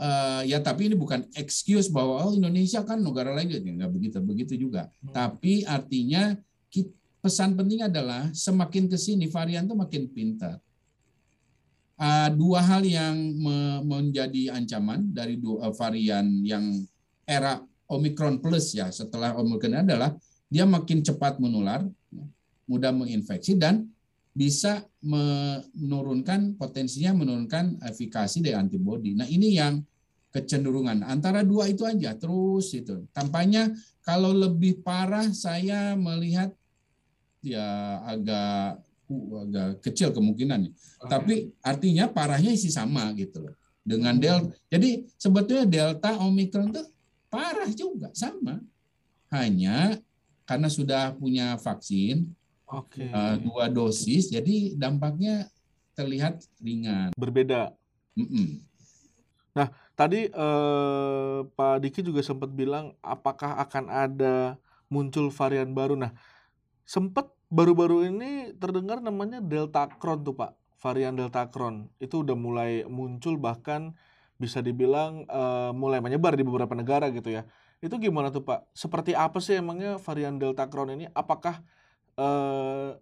uh, 0.00 0.42
ya 0.42 0.58
tapi 0.58 0.90
ini 0.90 0.96
bukan 0.96 1.28
excuse 1.36 1.92
bahwa 1.92 2.26
oh 2.26 2.32
Indonesia 2.34 2.82
kan 2.82 2.98
negara 2.98 3.30
lain 3.36 3.52
ya 3.52 3.60
nggak 3.60 3.92
begitu 3.92 4.16
begitu 4.24 4.54
juga. 4.56 4.88
Hmm. 5.04 5.12
Tapi 5.12 5.62
artinya 5.62 6.34
pesan 7.26 7.58
penting 7.58 7.82
adalah 7.82 8.30
semakin 8.30 8.86
ke 8.86 8.94
sini 8.94 9.26
varian 9.26 9.66
itu 9.66 9.74
makin 9.74 10.06
pintar. 10.06 10.62
Uh, 11.96 12.28
dua 12.36 12.60
hal 12.60 12.84
yang 12.84 13.16
me 13.16 13.80
menjadi 13.82 14.52
ancaman 14.52 15.10
dari 15.10 15.40
dua 15.40 15.72
varian 15.72 16.28
yang 16.44 16.84
era 17.24 17.58
Omicron 17.88 18.38
plus 18.38 18.76
ya 18.76 18.92
setelah 18.92 19.34
Omicron 19.40 19.80
adalah 19.80 20.12
dia 20.56 20.64
makin 20.64 21.04
cepat 21.04 21.36
menular, 21.36 21.84
mudah 22.64 22.96
menginfeksi 22.96 23.60
dan 23.60 23.92
bisa 24.32 24.88
menurunkan 25.04 26.56
potensinya 26.56 27.12
menurunkan 27.12 27.84
efikasi 27.84 28.40
dari 28.40 28.56
antibodi. 28.56 29.12
Nah 29.12 29.28
ini 29.28 29.60
yang 29.60 29.84
kecenderungan 30.32 31.04
antara 31.04 31.44
dua 31.44 31.68
itu 31.68 31.84
aja 31.84 32.16
terus 32.16 32.72
itu. 32.72 33.04
Tampaknya 33.12 33.72
kalau 34.00 34.32
lebih 34.32 34.80
parah 34.80 35.28
saya 35.32 35.92
melihat 35.96 36.52
ya 37.44 38.00
agak 38.04 38.80
uh, 39.08 39.44
agak 39.44 39.68
kecil 39.84 40.12
kemungkinannya. 40.12 40.72
Okay. 40.72 41.08
Tapi 41.08 41.34
artinya 41.64 42.08
parahnya 42.08 42.52
isi 42.52 42.68
sama 42.68 43.12
gitu 43.16 43.44
loh 43.44 43.56
dengan 43.80 44.20
delta. 44.20 44.52
Jadi 44.68 45.08
sebetulnya 45.16 45.64
delta 45.64 46.16
omikron 46.20 46.72
itu 46.72 46.84
parah 47.32 47.68
juga 47.72 48.08
sama. 48.12 48.60
Hanya 49.32 49.96
karena 50.46 50.70
sudah 50.70 51.12
punya 51.18 51.58
vaksin 51.58 52.30
okay. 52.70 53.10
uh, 53.10 53.34
eh, 53.34 53.36
dua 53.42 53.66
dosis, 53.66 54.30
jadi 54.30 54.78
dampaknya 54.78 55.50
terlihat 55.98 56.40
ringan. 56.62 57.10
Berbeda. 57.18 57.74
Mm 58.16 58.26
-mm. 58.26 58.48
Nah, 59.56 59.68
tadi 59.96 60.28
eh, 60.28 61.38
Pak 61.44 61.76
Diki 61.80 62.04
juga 62.04 62.20
sempat 62.20 62.52
bilang 62.52 62.92
apakah 63.00 63.56
akan 63.64 63.88
ada 63.88 64.60
muncul 64.92 65.32
varian 65.32 65.72
baru. 65.72 65.96
Nah, 65.96 66.12
sempat 66.84 67.32
baru-baru 67.48 68.12
ini 68.12 68.52
terdengar 68.60 69.00
namanya 69.00 69.40
Delta 69.40 69.88
Cron 69.88 70.20
tuh 70.22 70.36
Pak, 70.36 70.52
varian 70.78 71.16
Delta 71.16 71.48
Cron. 71.48 71.88
Itu 71.96 72.20
udah 72.20 72.36
mulai 72.36 72.84
muncul 72.84 73.40
bahkan 73.40 73.96
bisa 74.36 74.60
dibilang 74.60 75.24
uh, 75.32 75.72
mulai 75.72 76.04
menyebar 76.04 76.36
di 76.36 76.44
beberapa 76.44 76.76
negara 76.76 77.08
gitu 77.08 77.32
ya. 77.32 77.48
Itu 77.80 78.00
gimana 78.00 78.32
tuh 78.32 78.42
Pak? 78.42 78.72
Seperti 78.72 79.12
apa 79.12 79.36
sih 79.38 79.60
emangnya 79.60 80.00
varian 80.00 80.40
Delta 80.40 80.64
Crohn 80.66 80.92
ini? 80.96 81.06
Apakah 81.12 81.60
uh, 82.16 82.96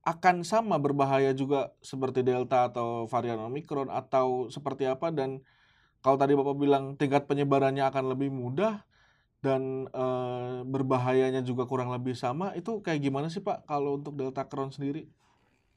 akan 0.00 0.42
sama 0.42 0.80
berbahaya 0.80 1.36
juga 1.36 1.76
seperti 1.84 2.24
Delta 2.24 2.72
atau 2.72 3.04
varian 3.04 3.40
Omicron 3.44 3.92
atau 3.92 4.48
seperti 4.48 4.88
apa? 4.88 5.12
Dan 5.12 5.44
kalau 6.00 6.16
tadi 6.16 6.32
Bapak 6.32 6.56
bilang 6.56 6.96
tingkat 6.96 7.28
penyebarannya 7.28 7.84
akan 7.84 8.16
lebih 8.16 8.32
mudah 8.32 8.80
dan 9.44 9.88
uh, 9.92 10.64
berbahayanya 10.64 11.40
juga 11.44 11.64
kurang 11.64 11.92
lebih 11.92 12.12
sama, 12.12 12.52
itu 12.56 12.80
kayak 12.84 13.00
gimana 13.00 13.32
sih 13.32 13.40
Pak 13.40 13.68
kalau 13.68 13.96
untuk 14.00 14.16
Delta 14.16 14.44
Crohn 14.48 14.72
sendiri? 14.72 15.08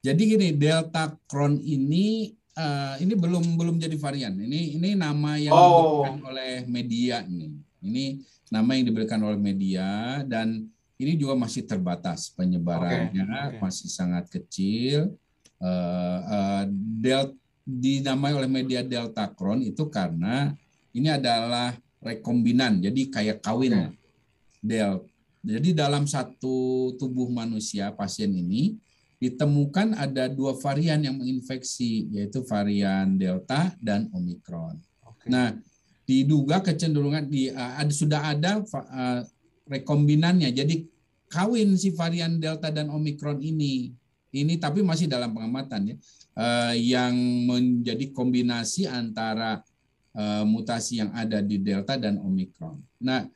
Jadi 0.04 0.36
gini, 0.36 0.52
Delta 0.52 1.16
Crohn 1.28 1.60
ini 1.64 2.36
uh, 2.60 2.96
ini 3.00 3.14
belum 3.16 3.56
belum 3.56 3.80
jadi 3.80 3.96
varian. 3.96 4.36
Ini 4.36 4.76
ini 4.80 5.00
nama 5.00 5.40
yang 5.40 5.56
oh. 5.56 6.04
diberikan 6.04 6.20
oleh 6.28 6.52
media 6.68 7.24
ini. 7.24 7.56
Ini 7.84 8.24
nama 8.48 8.74
yang 8.74 8.88
diberikan 8.88 9.20
oleh 9.22 9.38
media 9.38 10.22
dan 10.24 10.66
ini 10.96 11.20
juga 11.20 11.36
masih 11.36 11.68
terbatas 11.68 12.32
penyebarannya, 12.32 13.28
okay. 13.28 13.58
Okay. 13.58 13.60
masih 13.60 13.88
sangat 13.92 14.32
kecil. 14.32 15.20
Uh, 15.60 16.20
uh, 16.28 16.64
del 16.72 17.36
dinamai 17.64 18.36
oleh 18.36 18.52
media 18.52 18.84
delta 18.84 19.28
Crohn 19.32 19.64
itu 19.64 19.88
karena 19.88 20.52
ini 20.92 21.08
adalah 21.08 21.76
rekombinan, 22.04 22.84
jadi 22.84 23.02
kayak 23.08 23.40
kawin 23.40 23.92
okay. 23.92 23.96
del. 24.60 25.08
Jadi 25.44 25.76
dalam 25.76 26.08
satu 26.08 26.92
tubuh 26.96 27.28
manusia 27.28 27.92
pasien 27.92 28.32
ini 28.32 28.80
ditemukan 29.20 29.96
ada 29.96 30.28
dua 30.28 30.56
varian 30.56 31.00
yang 31.00 31.16
menginfeksi, 31.16 32.12
yaitu 32.12 32.44
varian 32.44 33.16
Delta 33.16 33.72
dan 33.80 34.12
Omicron. 34.12 34.80
Okay. 35.00 35.28
Nah, 35.32 35.56
diduga 36.04 36.60
kecenderungan 36.60 37.28
di 37.28 37.48
uh, 37.52 37.80
ada, 37.80 37.94
sudah 37.94 38.22
ada 38.36 38.52
uh, 38.64 39.22
rekombinannya. 39.68 40.52
Jadi 40.52 40.84
kawin 41.32 41.76
si 41.80 41.96
varian 41.96 42.38
Delta 42.38 42.70
dan 42.70 42.92
Omicron 42.92 43.40
ini. 43.40 43.92
Ini 44.34 44.58
tapi 44.58 44.82
masih 44.82 45.06
dalam 45.06 45.32
pengamatan 45.32 45.94
ya. 45.94 45.96
Uh, 46.34 46.74
yang 46.74 47.14
menjadi 47.46 48.10
kombinasi 48.10 48.90
antara 48.90 49.62
uh, 50.18 50.42
mutasi 50.42 50.98
yang 50.98 51.14
ada 51.14 51.40
di 51.46 51.62
Delta 51.62 51.94
dan 51.94 52.18
Omicron. 52.18 52.82
Nah, 52.98 53.30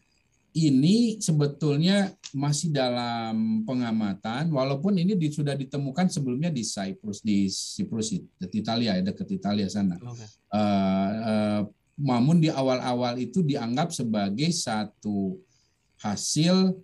ini 0.58 1.22
sebetulnya 1.22 2.10
masih 2.34 2.74
dalam 2.74 3.62
pengamatan 3.62 4.50
walaupun 4.50 4.98
ini 4.98 5.14
di, 5.14 5.30
sudah 5.30 5.54
ditemukan 5.54 6.10
sebelumnya 6.10 6.50
di 6.50 6.66
Cyprus 6.66 7.22
di 7.22 7.46
Cyprus 7.46 8.18
di 8.18 8.26
Italia 8.58 8.98
ya 8.98 9.06
dekat 9.06 9.30
Italia 9.38 9.70
sana. 9.70 10.02
Okay. 10.02 10.28
Uh, 10.50 11.12
uh, 11.22 11.62
namun 11.98 12.38
di 12.38 12.54
awal-awal 12.54 13.18
itu 13.18 13.42
dianggap 13.42 13.90
sebagai 13.90 14.54
satu 14.54 15.42
hasil 15.98 16.78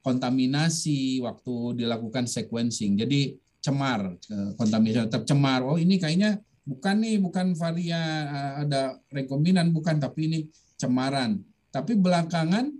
kontaminasi 0.00 1.20
waktu 1.20 1.84
dilakukan 1.84 2.24
sequencing. 2.24 2.96
Jadi 2.96 3.36
cemar 3.60 4.16
kontaminasi 4.56 5.08
tercemar. 5.12 5.64
Oh 5.64 5.76
ini 5.76 6.00
kayaknya 6.00 6.40
bukan 6.64 6.96
nih 7.04 7.16
bukan 7.20 7.52
varian 7.56 8.24
ada 8.64 8.96
rekombinan 9.12 9.68
bukan 9.72 10.00
tapi 10.00 10.32
ini 10.32 10.40
cemaran. 10.80 11.44
Tapi 11.68 11.96
belakangan 11.96 12.72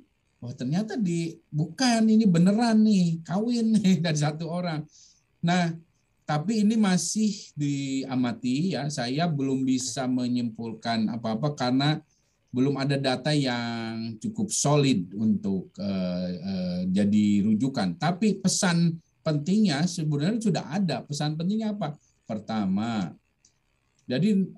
oh 0.44 0.52
ternyata 0.52 0.96
di 0.96 1.36
bukan 1.52 2.04
ini 2.08 2.24
beneran 2.24 2.80
nih 2.84 3.24
kawin 3.24 3.76
nih 3.76 4.00
dari 4.04 4.18
satu 4.20 4.48
orang. 4.48 4.84
Nah, 5.44 5.68
tapi 6.24 6.64
ini 6.64 6.80
masih 6.80 7.52
diamati 7.52 8.72
ya. 8.72 8.88
Saya 8.88 9.28
belum 9.28 9.64
bisa 9.64 10.08
menyimpulkan 10.08 11.12
apa-apa 11.12 11.52
karena 11.52 12.00
belum 12.48 12.80
ada 12.80 12.96
data 12.96 13.34
yang 13.34 14.16
cukup 14.22 14.48
solid 14.48 15.10
untuk 15.12 15.68
uh, 15.76 16.28
uh, 16.32 16.80
jadi 16.88 17.44
rujukan. 17.44 18.00
Tapi 18.00 18.40
pesan 18.40 18.96
pentingnya 19.20 19.84
sebenarnya 19.84 20.40
sudah 20.40 20.64
ada. 20.72 21.04
Pesan 21.04 21.36
pentingnya 21.36 21.76
apa? 21.76 21.92
Pertama, 22.24 23.12
jadi 24.08 24.48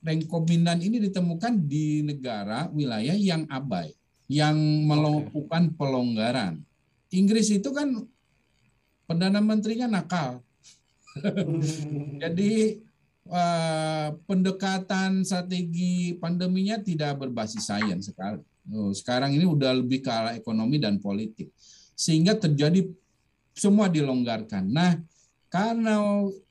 rekombinan 0.00 0.80
ini 0.80 0.96
ditemukan 0.98 1.60
di 1.68 2.00
negara 2.00 2.72
wilayah 2.72 3.14
yang 3.14 3.44
abai 3.52 3.92
yang 4.32 4.56
melakukan 4.88 5.76
pelonggaran. 5.76 6.64
Inggris 7.12 7.52
itu 7.52 7.68
kan 7.76 8.00
perdana 9.04 9.44
menterinya 9.44 10.00
nakal. 10.00 10.40
Jadi 12.22 12.82
eh, 13.28 14.08
pendekatan 14.24 15.26
strategi 15.26 16.16
pandeminya 16.16 16.80
tidak 16.80 17.20
berbasis 17.20 17.68
sains 17.68 18.08
sekarang. 18.08 18.42
Oh, 18.70 18.94
sekarang 18.94 19.34
ini 19.34 19.42
udah 19.42 19.74
lebih 19.74 20.06
ke 20.06 20.10
arah 20.10 20.34
ekonomi 20.38 20.78
dan 20.78 21.02
politik. 21.02 21.50
Sehingga 21.98 22.38
terjadi 22.38 22.86
semua 23.52 23.90
dilonggarkan. 23.90 24.64
Nah, 24.70 24.96
karena 25.52 26.00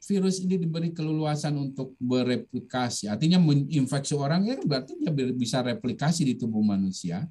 virus 0.06 0.46
ini 0.46 0.62
diberi 0.62 0.94
keleluasan 0.94 1.58
untuk 1.58 1.98
bereplikasi, 1.98 3.10
artinya 3.10 3.42
menginfeksi 3.42 4.14
orang 4.14 4.46
ya 4.46 4.62
berarti 4.62 4.94
dia 5.02 5.10
bisa 5.34 5.66
replikasi 5.66 6.22
di 6.22 6.34
tubuh 6.38 6.62
manusia. 6.62 7.26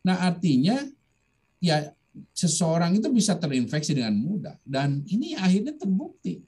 Nah, 0.00 0.16
artinya 0.24 0.80
ya 1.60 1.92
seseorang 2.32 2.96
itu 2.96 3.06
bisa 3.12 3.36
terinfeksi 3.36 3.92
dengan 3.94 4.16
mudah 4.16 4.56
dan 4.64 5.04
ini 5.06 5.36
akhirnya 5.36 5.76
terbukti. 5.76 6.40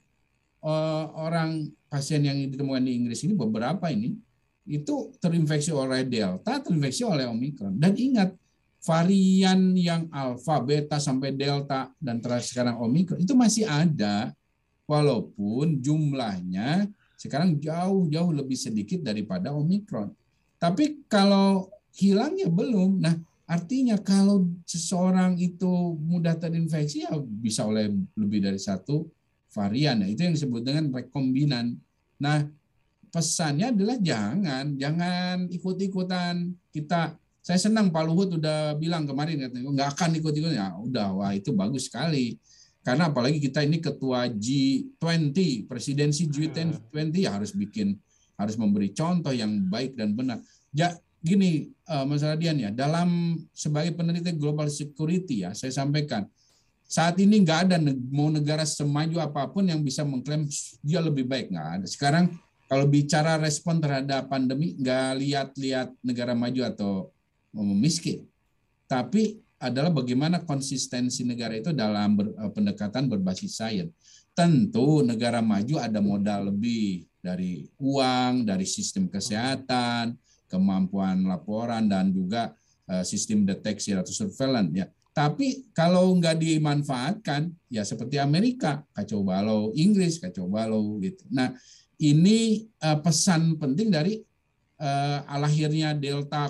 Uh, 0.63 1.11
orang 1.19 1.67
pasien 1.91 2.23
yang 2.23 2.39
ditemukan 2.39 2.87
di 2.87 2.95
Inggris 2.95 3.19
ini 3.27 3.35
beberapa 3.35 3.91
ini 3.91 4.15
itu 4.63 5.11
terinfeksi 5.19 5.75
oleh 5.75 6.07
delta, 6.07 6.63
terinfeksi 6.63 7.03
oleh 7.03 7.27
omikron. 7.27 7.75
Dan 7.75 7.99
ingat 7.99 8.31
varian 8.79 9.75
yang 9.75 10.07
alfa, 10.07 10.63
beta 10.63 11.03
sampai 11.03 11.35
delta 11.35 11.91
dan 11.99 12.23
terakhir 12.23 12.47
sekarang 12.47 12.79
omikron 12.79 13.19
itu 13.19 13.35
masih 13.35 13.67
ada 13.67 14.31
walaupun 14.87 15.83
jumlahnya 15.83 16.87
sekarang 17.23 17.55
jauh-jauh 17.55 18.35
lebih 18.35 18.59
sedikit 18.59 18.99
daripada 18.99 19.55
Omikron. 19.55 20.11
Tapi 20.59 21.07
kalau 21.07 21.71
hilang 21.95 22.35
ya 22.35 22.51
belum. 22.51 22.99
Nah, 22.99 23.15
artinya 23.47 23.95
kalau 23.95 24.43
seseorang 24.67 25.39
itu 25.39 25.95
mudah 26.03 26.35
terinfeksi 26.35 27.07
ya 27.07 27.15
bisa 27.23 27.63
oleh 27.63 27.95
lebih 28.19 28.43
dari 28.43 28.59
satu 28.59 29.07
varian. 29.53 30.01
Ya, 30.03 30.07
itu 30.09 30.21
yang 30.25 30.33
disebut 30.33 30.61
dengan 30.65 30.89
rekombinan. 30.89 31.77
Nah, 32.17 32.49
pesannya 33.13 33.69
adalah 33.69 34.01
jangan 34.01 34.73
jangan 34.73 35.45
ikut-ikutan. 35.53 36.57
Kita 36.73 37.13
saya 37.43 37.59
senang 37.61 37.93
Pak 37.93 38.03
Luhut 38.09 38.39
udah 38.41 38.73
bilang 38.79 39.05
kemarin 39.05 39.45
katanya 39.45 39.69
nggak 39.69 39.89
akan 39.93 40.09
ikut-ikut 40.17 40.51
ya 40.55 40.73
udah 40.81 41.07
wah 41.13 41.31
itu 41.37 41.53
bagus 41.53 41.87
sekali. 41.91 42.41
Karena 42.83 43.07
apalagi 43.07 43.39
kita 43.39 43.63
ini 43.63 43.79
ketua 43.79 44.27
G20 44.27 45.69
presidensi 45.71 46.27
G20 46.27 47.15
ya 47.15 47.39
harus 47.39 47.55
bikin 47.55 47.95
harus 48.35 48.59
memberi 48.59 48.91
contoh 48.91 49.31
yang 49.31 49.69
baik 49.69 49.95
dan 49.95 50.17
benar. 50.17 50.41
Ya 50.73 50.97
gini 51.23 51.71
uh, 51.87 52.03
Mas 52.03 52.25
Radian 52.25 52.59
ya 52.59 52.69
dalam 52.73 53.39
sebagai 53.55 53.95
peneliti 53.95 54.35
global 54.35 54.67
security 54.67 55.47
ya 55.47 55.55
saya 55.55 55.71
sampaikan 55.71 56.27
saat 56.93 57.17
ini 57.17 57.41
nggak 57.41 57.59
ada 57.65 57.77
mau 58.13 58.29
negara 58.29 58.61
semaju 58.69 59.17
apa 59.17 59.49
pun 59.49 59.65
yang 59.65 59.81
bisa 59.81 60.05
mengklaim 60.05 60.45
dia 60.85 61.01
lebih 61.01 61.25
baik 61.25 61.49
nggak 61.49 61.69
ada 61.81 61.87
sekarang 61.89 62.37
kalau 62.69 62.89
bicara 62.89 63.37
respon 63.37 63.77
terhadap 63.77 64.29
pandemi 64.29 64.73
nggak 64.77 65.09
lihat-lihat 65.21 65.93
negara 66.01 66.33
maju 66.33 66.61
atau 66.65 66.91
miskin. 67.61 68.25
Tapi 68.89 69.37
adalah 69.61 69.93
bagaimana 69.93 70.41
konsistensi 70.43 71.23
negara 71.23 71.55
itu 71.55 71.71
dalam 71.71 72.17
ber, 72.17 72.33
eh, 72.33 72.51
pendekatan 72.51 73.07
berbasis 73.07 73.61
sains. 73.61 73.93
Tentu 74.33 75.05
negara 75.05 75.39
maju 75.45 75.77
ada 75.77 76.01
modal 76.01 76.49
lebih 76.49 77.05
dari 77.21 77.69
uang, 77.77 78.49
dari 78.49 78.65
sistem 78.65 79.05
kesehatan, 79.05 80.17
kemampuan 80.49 81.21
laporan 81.29 81.85
dan 81.85 82.09
juga 82.09 82.57
uh, 82.89 83.05
sistem 83.05 83.45
deteksi 83.45 83.93
atau 83.93 84.09
surveillance 84.09 84.73
ya. 84.73 84.89
Tapi 85.13 85.69
kalau 85.77 86.17
nggak 86.17 86.41
dimanfaatkan 86.41 87.53
ya 87.69 87.85
seperti 87.85 88.17
Amerika 88.17 88.81
kacau 88.97 89.21
balau, 89.21 89.69
Inggris 89.77 90.17
kacau 90.17 90.49
balau 90.49 90.97
gitu. 91.05 91.21
Nah 91.29 91.53
ini 92.01 92.65
uh, 92.81 92.97
pesan 92.97 93.61
penting 93.61 93.93
dari 93.93 94.17
uh, 94.81 95.21
alahirnya 95.29 95.93
delta 95.93 96.49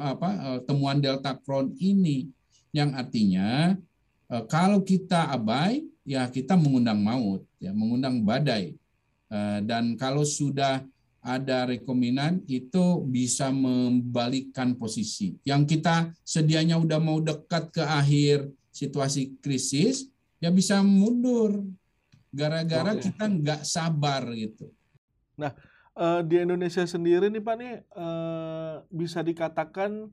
apa 0.00 0.28
uh, 0.40 0.58
temuan 0.64 1.04
delta 1.04 1.36
Crohn 1.36 1.76
ini. 1.76 2.32
Yang 2.72 2.90
artinya 2.96 3.76
uh, 4.32 4.44
kalau 4.48 4.80
kita 4.80 5.28
abai 5.28 5.84
ya 6.08 6.24
kita 6.32 6.56
mengundang 6.56 7.04
maut 7.04 7.44
ya 7.60 7.76
mengundang 7.76 8.24
badai. 8.24 8.72
Uh, 9.28 9.60
dan 9.68 9.92
kalau 10.00 10.24
sudah 10.24 10.80
ada 11.28 11.68
rekominan 11.68 12.40
itu 12.48 13.04
bisa 13.04 13.52
membalikkan 13.52 14.72
posisi. 14.80 15.36
Yang 15.44 15.76
kita 15.76 16.16
sedianya 16.24 16.80
udah 16.80 16.96
mau 16.96 17.20
dekat 17.20 17.68
ke 17.68 17.84
akhir 17.84 18.48
situasi 18.72 19.36
krisis 19.44 20.08
ya 20.40 20.48
bisa 20.48 20.80
mundur. 20.80 21.68
Gara-gara 22.32 22.96
kita 22.96 23.28
nggak 23.28 23.60
sabar 23.68 24.24
gitu. 24.32 24.72
Nah, 25.36 25.52
uh, 25.96 26.20
di 26.24 26.40
Indonesia 26.40 26.84
sendiri 26.88 27.28
nih 27.28 27.44
Pak 27.44 27.56
nih 27.60 27.74
uh, 27.92 28.84
bisa 28.88 29.20
dikatakan 29.20 30.08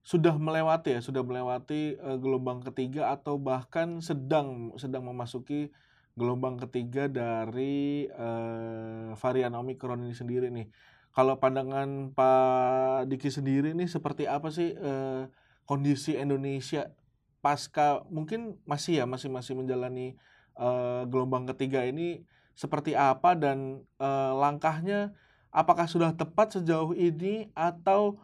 sudah 0.00 0.32
melewati 0.40 0.96
ya, 0.96 1.00
sudah 1.04 1.20
melewati 1.20 2.00
uh, 2.00 2.16
gelombang 2.16 2.64
ketiga 2.64 3.12
atau 3.12 3.36
bahkan 3.36 4.00
sedang 4.00 4.72
sedang 4.80 5.04
memasuki 5.04 5.68
gelombang 6.18 6.58
ketiga 6.58 7.06
dari 7.06 8.10
uh, 8.10 9.14
varian 9.14 9.54
Omicron 9.54 10.02
ini 10.02 10.12
sendiri 10.18 10.50
nih. 10.50 10.66
Kalau 11.14 11.38
pandangan 11.38 12.10
Pak 12.12 13.06
Diki 13.06 13.30
sendiri 13.30 13.72
nih 13.72 13.86
seperti 13.86 14.26
apa 14.26 14.50
sih 14.50 14.74
uh, 14.74 15.30
kondisi 15.64 16.18
Indonesia 16.18 16.90
pasca 17.38 18.02
mungkin 18.10 18.58
masih 18.66 19.00
ya 19.00 19.04
masih 19.06 19.30
masih 19.30 19.54
menjalani 19.54 20.18
uh, 20.58 21.06
gelombang 21.06 21.46
ketiga 21.46 21.86
ini 21.86 22.26
seperti 22.58 22.98
apa 22.98 23.38
dan 23.38 23.86
e, 24.02 24.08
langkahnya 24.34 25.14
apakah 25.54 25.86
sudah 25.86 26.10
tepat 26.18 26.58
sejauh 26.58 26.90
ini 26.90 27.54
atau 27.54 28.18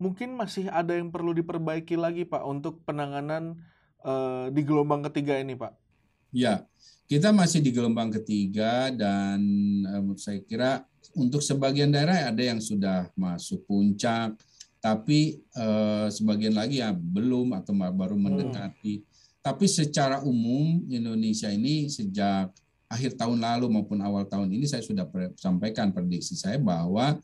mungkin 0.00 0.32
masih 0.32 0.72
ada 0.72 0.96
yang 0.96 1.12
perlu 1.12 1.36
diperbaiki 1.36 2.00
lagi 2.00 2.24
Pak 2.24 2.40
untuk 2.48 2.80
penanganan 2.88 3.60
e, 4.00 4.12
di 4.48 4.64
gelombang 4.64 5.04
ketiga 5.04 5.36
ini 5.36 5.60
Pak? 5.60 5.76
Ya, 6.34 6.66
kita 7.06 7.30
masih 7.30 7.62
di 7.62 7.70
gelombang 7.70 8.10
ketiga 8.10 8.90
dan 8.90 9.40
e, 9.86 9.94
saya 10.18 10.42
kira 10.42 10.82
untuk 11.14 11.38
sebagian 11.38 11.94
daerah 11.94 12.28
ada 12.28 12.42
yang 12.42 12.58
sudah 12.58 13.08
masuk 13.14 13.62
puncak, 13.64 14.34
tapi 14.82 15.38
e, 15.54 15.66
sebagian 16.10 16.58
lagi 16.58 16.82
ya 16.82 16.90
belum 16.90 17.54
atau 17.54 17.72
baru 17.74 18.18
hmm. 18.18 18.24
mendekati. 18.26 18.94
Hmm. 19.00 19.06
Tapi 19.46 19.70
secara 19.70 20.26
umum 20.26 20.82
Indonesia 20.90 21.46
ini 21.46 21.86
sejak 21.86 22.50
akhir 22.90 23.18
tahun 23.18 23.42
lalu 23.42 23.66
maupun 23.70 23.98
awal 24.02 24.26
tahun 24.26 24.50
ini 24.50 24.66
saya 24.66 24.82
sudah 24.82 25.06
sampaikan 25.38 25.90
prediksi 25.90 26.38
saya 26.38 26.58
bahwa 26.58 27.18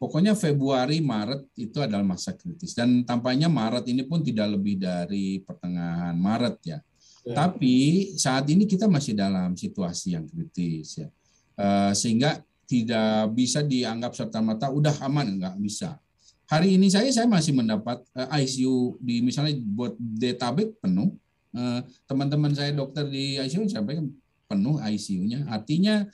pokoknya 0.00 0.36
Februari 0.36 1.00
Maret 1.04 1.48
itu 1.56 1.80
adalah 1.80 2.04
masa 2.04 2.32
kritis 2.36 2.72
dan 2.72 3.04
tampaknya 3.04 3.48
Maret 3.48 3.88
ini 3.88 4.04
pun 4.04 4.20
tidak 4.24 4.56
lebih 4.56 4.80
dari 4.80 5.40
pertengahan 5.40 6.16
Maret 6.16 6.56
ya. 6.64 6.78
Ya. 7.26 7.34
Tapi 7.34 7.76
saat 8.14 8.46
ini 8.46 8.64
kita 8.64 8.86
masih 8.86 9.18
dalam 9.18 9.58
situasi 9.58 10.14
yang 10.14 10.24
kritis 10.30 11.02
ya. 11.02 11.08
Uh, 11.56 11.92
sehingga 11.96 12.38
tidak 12.66 13.32
bisa 13.32 13.62
dianggap 13.62 14.12
serta 14.14 14.42
merta 14.42 14.70
udah 14.70 14.94
aman 15.02 15.38
nggak 15.38 15.56
bisa. 15.58 15.98
Hari 16.46 16.78
ini 16.78 16.86
saya 16.86 17.10
saya 17.10 17.26
masih 17.26 17.58
mendapat 17.58 18.06
eh, 18.14 18.46
ICU 18.46 19.02
di 19.02 19.18
misalnya 19.18 19.58
buat 19.58 19.98
database 19.98 20.78
penuh. 20.78 21.10
Uh, 21.56 21.80
teman-teman 22.04 22.52
saya 22.52 22.70
dokter 22.70 23.08
di 23.08 23.40
ICU 23.40 23.66
sampaikan 23.66 24.06
penuh 24.46 24.78
ICU-nya. 24.78 25.46
Artinya 25.50 26.06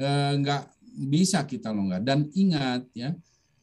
eh, 0.00 0.32
nggak 0.40 0.62
bisa 0.96 1.44
kita 1.44 1.72
longgar. 1.76 2.00
Dan 2.00 2.32
ingat 2.32 2.88
ya, 2.96 3.12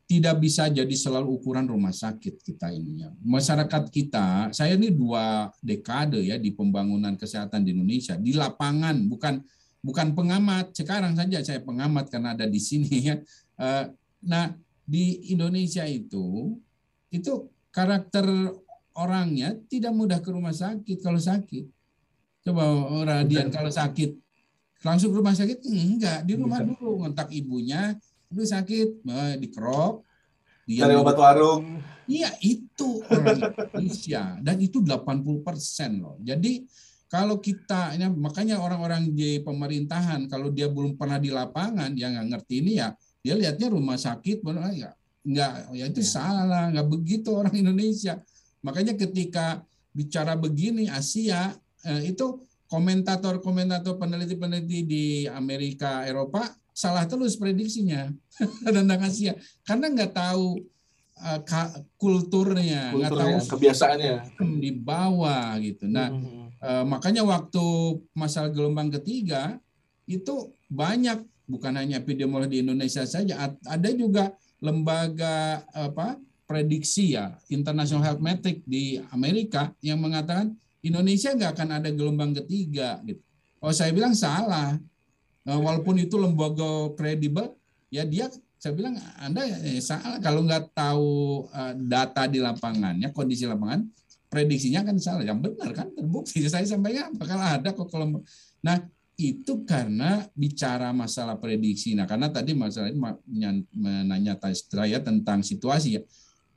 tidak 0.03 0.35
bisa 0.43 0.67
jadi 0.67 0.91
selalu 0.91 1.39
ukuran 1.39 1.65
rumah 1.65 1.95
sakit 1.95 2.43
kita 2.43 2.69
ini 2.69 3.07
ya. 3.07 3.09
Masyarakat 3.23 3.83
kita, 3.87 4.51
saya 4.51 4.75
ini 4.75 4.91
dua 4.91 5.47
dekade 5.63 6.19
ya 6.19 6.35
di 6.35 6.51
pembangunan 6.51 7.15
kesehatan 7.15 7.63
di 7.63 7.71
Indonesia 7.71 8.19
di 8.19 8.35
lapangan, 8.35 8.99
bukan 9.07 9.39
bukan 9.79 10.11
pengamat. 10.11 10.75
Sekarang 10.75 11.15
saja 11.15 11.39
saya 11.41 11.63
pengamat 11.63 12.11
karena 12.11 12.35
ada 12.35 12.45
di 12.45 12.59
sini 12.59 12.91
ya. 13.09 13.15
Eh, 13.57 13.85
nah 14.27 14.51
di 14.83 15.31
Indonesia 15.31 15.87
itu 15.87 16.59
itu 17.07 17.47
karakter 17.71 18.27
orangnya 18.93 19.55
tidak 19.71 19.95
mudah 19.95 20.19
ke 20.19 20.29
rumah 20.29 20.53
sakit 20.53 20.99
kalau 20.99 21.17
sakit. 21.17 21.65
Coba 22.43 22.63
Radian 23.07 23.47
kalau 23.47 23.71
sakit 23.71 24.19
langsung 24.83 25.15
ke 25.15 25.17
rumah 25.23 25.31
sakit 25.31 25.63
enggak 25.63 26.27
di 26.27 26.35
rumah 26.35 26.59
dulu 26.59 26.99
ngontak 27.01 27.31
ibunya 27.31 27.95
itu 28.33 28.43
sakit 28.49 29.05
dikerok 29.37 30.03
dia 30.63 30.87
cari 30.87 30.95
obat 30.95 31.19
warung. 31.19 31.83
Iya 32.07 32.31
itu 32.39 33.03
orang 33.11 33.35
Indonesia. 33.51 34.39
Dan 34.39 34.55
itu 34.63 34.79
80 34.79 35.43
persen 35.43 35.99
loh. 35.99 36.15
Jadi 36.23 36.63
kalau 37.11 37.39
kita 37.43 37.95
ini 37.99 38.07
makanya 38.15 38.63
orang-orang 38.63 39.11
di 39.11 39.43
pemerintahan 39.43 40.23
kalau 40.31 40.51
dia 40.51 40.71
belum 40.71 40.95
pernah 40.95 41.19
di 41.19 41.29
lapangan 41.35 41.91
dia 41.91 42.09
nggak 42.09 42.27
ngerti 42.31 42.63
ini 42.63 42.79
ya 42.79 42.95
dia 43.19 43.35
lihatnya 43.37 43.67
rumah 43.69 43.99
sakit 43.99 44.41
benar 44.41 44.73
ya 44.73 44.91
nggak 45.23 45.77
ya 45.77 45.85
itu 45.87 46.01
ya. 46.01 46.09
salah 46.09 46.71
nggak 46.71 46.87
begitu 46.87 47.29
orang 47.35 47.55
Indonesia. 47.59 48.23
Makanya 48.63 48.95
ketika 48.95 49.61
bicara 49.91 50.39
begini 50.39 50.87
Asia 50.87 51.53
Eh, 51.83 52.15
itu 52.15 52.39
komentator-komentator 52.71 53.99
peneliti-peneliti 53.99 54.79
di 54.87 55.05
Amerika 55.27 56.07
Eropa 56.07 56.47
salah 56.73 57.05
terus 57.05 57.37
prediksinya 57.37 58.09
tentang 58.65 59.01
Asia 59.05 59.37
karena 59.63 59.93
nggak 59.93 60.13
tahu 60.13 60.59
uh, 61.21 61.39
kulturnya, 61.95 62.91
nggak 62.91 63.13
tahu 63.13 63.33
kebiasaannya 63.55 64.13
di 64.59 64.71
bawah 64.73 65.55
gitu. 65.61 65.85
Nah 65.87 66.09
hmm. 66.09 66.59
uh, 66.59 66.83
makanya 66.83 67.23
waktu 67.23 67.63
masalah 68.17 68.49
gelombang 68.49 68.89
ketiga 68.89 69.57
itu 70.09 70.51
banyak 70.67 71.23
bukan 71.47 71.73
hanya 71.77 72.01
epidemiologi 72.01 72.59
di 72.59 72.63
Indonesia 72.65 73.05
saja, 73.05 73.53
ada 73.63 73.89
juga 73.93 74.33
lembaga 74.63 75.63
apa 75.75 76.15
prediksi 76.47 77.15
ya 77.15 77.35
International 77.51 78.03
Health 78.03 78.23
Metric 78.23 78.63
di 78.63 78.99
Amerika 79.11 79.71
yang 79.83 79.99
mengatakan 79.99 80.55
Indonesia 80.83 81.31
nggak 81.31 81.51
akan 81.55 81.69
ada 81.79 81.89
gelombang 81.91 82.35
ketiga 82.43 82.99
gitu. 83.07 83.23
Oh 83.63 83.71
saya 83.71 83.95
bilang 83.95 84.11
salah. 84.11 84.75
Nah, 85.43 85.59
walaupun 85.59 85.99
itu 85.99 86.15
lembaga 86.15 86.91
kredibel, 86.95 87.51
ya 87.91 88.07
dia 88.07 88.31
saya 88.55 88.79
bilang 88.79 88.95
Anda 89.19 89.43
eh, 89.43 89.83
salah 89.83 90.23
kalau 90.23 90.47
nggak 90.47 90.71
tahu 90.71 91.07
uh, 91.51 91.75
data 91.75 92.31
di 92.31 92.39
lapangannya, 92.39 93.11
kondisi 93.11 93.43
lapangan, 93.43 93.83
prediksinya 94.31 94.87
kan 94.87 94.95
salah. 95.03 95.27
Yang 95.27 95.51
benar 95.51 95.69
kan 95.75 95.87
terbukti. 95.91 96.41
Saya 96.47 96.63
sampaikan 96.63 97.11
bakal 97.19 97.37
ada 97.37 97.69
kok 97.75 97.91
kalau 97.91 98.23
Nah, 98.63 98.79
itu 99.19 99.67
karena 99.67 100.25
bicara 100.33 100.95
masalah 100.95 101.37
prediksi. 101.37 101.93
Nah, 101.93 102.07
karena 102.07 102.31
tadi 102.31 102.55
masalah 102.55 102.89
ini 102.89 102.97
menanya 103.75 104.39
ya 104.87 104.99
tentang 105.03 105.43
situasi 105.43 105.99
ya. 105.99 106.01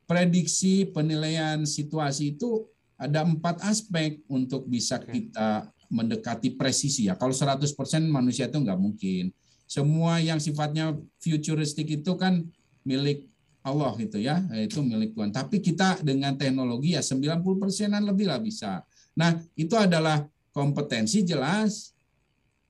Prediksi 0.06 0.86
penilaian 0.86 1.66
situasi 1.66 2.38
itu 2.38 2.70
ada 2.96 3.26
empat 3.26 3.60
aspek 3.66 4.22
untuk 4.30 4.64
bisa 4.70 4.96
kita 5.02 5.68
mendekati 5.90 6.54
presisi 6.54 7.06
ya. 7.08 7.14
Kalau 7.14 7.32
100% 7.32 7.66
manusia 8.06 8.46
itu 8.50 8.58
nggak 8.58 8.80
mungkin. 8.80 9.30
Semua 9.66 10.22
yang 10.22 10.38
sifatnya 10.38 10.94
futuristik 11.18 11.90
itu 11.90 12.12
kan 12.14 12.46
milik 12.86 13.26
Allah 13.66 13.98
itu 13.98 14.22
ya, 14.22 14.46
itu 14.54 14.78
milik 14.78 15.18
Tuhan. 15.18 15.34
Tapi 15.34 15.58
kita 15.58 15.98
dengan 16.06 16.38
teknologi 16.38 16.94
ya 16.94 17.02
90 17.02 17.42
persenan 17.58 18.06
lebih 18.06 18.30
lah 18.30 18.38
bisa. 18.38 18.86
Nah, 19.18 19.34
itu 19.58 19.74
adalah 19.74 20.22
kompetensi 20.54 21.26
jelas, 21.26 21.90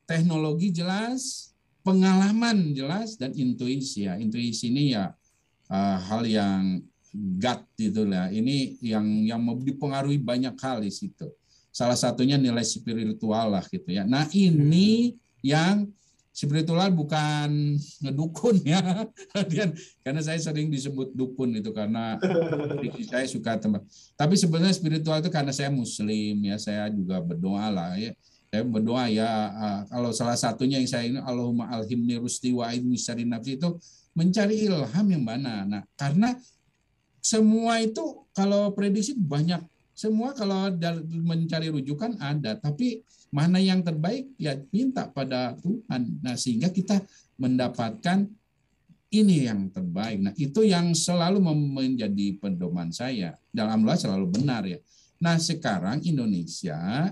teknologi 0.09 0.73
jelas, 0.73 1.53
pengalaman 1.85 2.73
jelas 2.73 3.21
dan 3.21 3.37
intuisi 3.37 4.09
ya. 4.09 4.17
Intuisi 4.17 4.73
ini 4.73 4.97
ya 4.97 5.13
uh, 5.69 5.99
hal 6.01 6.25
yang 6.25 6.81
gut 7.15 7.61
itulah. 7.77 8.33
Ini 8.33 8.81
yang 8.81 9.07
yang 9.29 9.41
dipengaruhi 9.61 10.17
banyak 10.17 10.57
hal 10.57 10.81
di 10.81 10.91
situ. 10.91 11.29
Salah 11.77 11.99
satunya 11.99 12.41
nilai 12.41 12.65
spiritual 12.65 13.53
lah 13.53 13.65
gitu 13.69 13.93
ya. 13.93 14.09
Nah, 14.09 14.25
ini 14.33 15.13
yang 15.45 15.93
spiritual 16.33 16.89
bukan 16.97 17.77
ngedukun 18.01 18.65
ya. 18.65 18.81
karena 20.05 20.21
saya 20.25 20.41
sering 20.41 20.73
disebut 20.73 21.13
dukun 21.13 21.53
itu 21.61 21.69
karena 21.77 22.17
saya 23.13 23.29
suka 23.29 23.61
tempat. 23.61 23.85
Tapi 24.17 24.41
sebenarnya 24.41 24.73
spiritual 24.73 25.21
itu 25.21 25.29
karena 25.29 25.53
saya 25.53 25.69
muslim 25.69 26.41
ya, 26.49 26.57
saya 26.57 26.89
juga 26.89 27.21
berdoa 27.21 27.69
lah 27.69 27.93
ya 28.01 28.17
saya 28.47 28.63
berdoa 28.63 29.11
ya 29.11 29.27
ah, 29.53 29.81
kalau 29.91 30.15
salah 30.15 30.39
satunya 30.39 30.79
yang 30.79 30.89
saya 30.89 31.05
ini 31.11 31.21
Allahumma 31.21 31.67
alhimni 31.67 32.17
rusti 32.17 32.55
wa 32.55 32.71
misari 32.79 33.27
nafsi 33.27 33.59
itu 33.59 33.75
mencari 34.17 34.65
ilham 34.65 35.07
yang 35.13 35.21
mana. 35.21 35.69
Nah, 35.69 35.83
karena 35.93 36.33
semua 37.21 37.85
itu 37.85 38.25
kalau 38.33 38.73
prediksi 38.73 39.13
banyak 39.13 39.61
semua 39.97 40.37
kalau 40.37 40.69
mencari 41.25 41.73
rujukan 41.73 42.21
ada, 42.21 42.61
tapi 42.61 43.01
mana 43.33 43.57
yang 43.57 43.81
terbaik 43.81 44.29
ya 44.37 44.53
minta 44.69 45.09
pada 45.09 45.57
Tuhan. 45.57 46.21
Nah, 46.21 46.37
sehingga 46.37 46.69
kita 46.69 47.01
mendapatkan 47.41 48.29
ini 49.09 49.49
yang 49.49 49.73
terbaik. 49.73 50.19
Nah, 50.21 50.35
itu 50.37 50.69
yang 50.69 50.93
selalu 50.93 51.41
menjadi 51.41 52.37
pedoman 52.37 52.93
saya. 52.93 53.41
Dalam 53.49 53.89
selalu 53.89 54.27
benar 54.29 54.69
ya. 54.69 54.77
Nah, 55.17 55.41
sekarang 55.41 56.05
Indonesia 56.05 57.09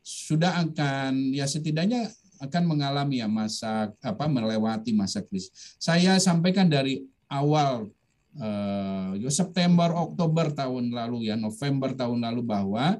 sudah 0.00 0.64
akan 0.64 1.36
ya 1.36 1.44
setidaknya 1.44 2.08
akan 2.42 2.62
mengalami 2.66 3.22
ya 3.22 3.28
masa 3.28 3.92
apa 4.00 4.24
melewati 4.26 4.96
masa 4.96 5.20
krisis. 5.20 5.76
Saya 5.78 6.16
sampaikan 6.16 6.66
dari 6.66 7.04
awal 7.28 7.92
September 9.28 9.92
Oktober 9.92 10.52
tahun 10.52 10.88
lalu 10.92 11.28
ya 11.28 11.36
November 11.36 11.92
tahun 11.92 12.24
lalu 12.24 12.40
bahwa 12.40 12.96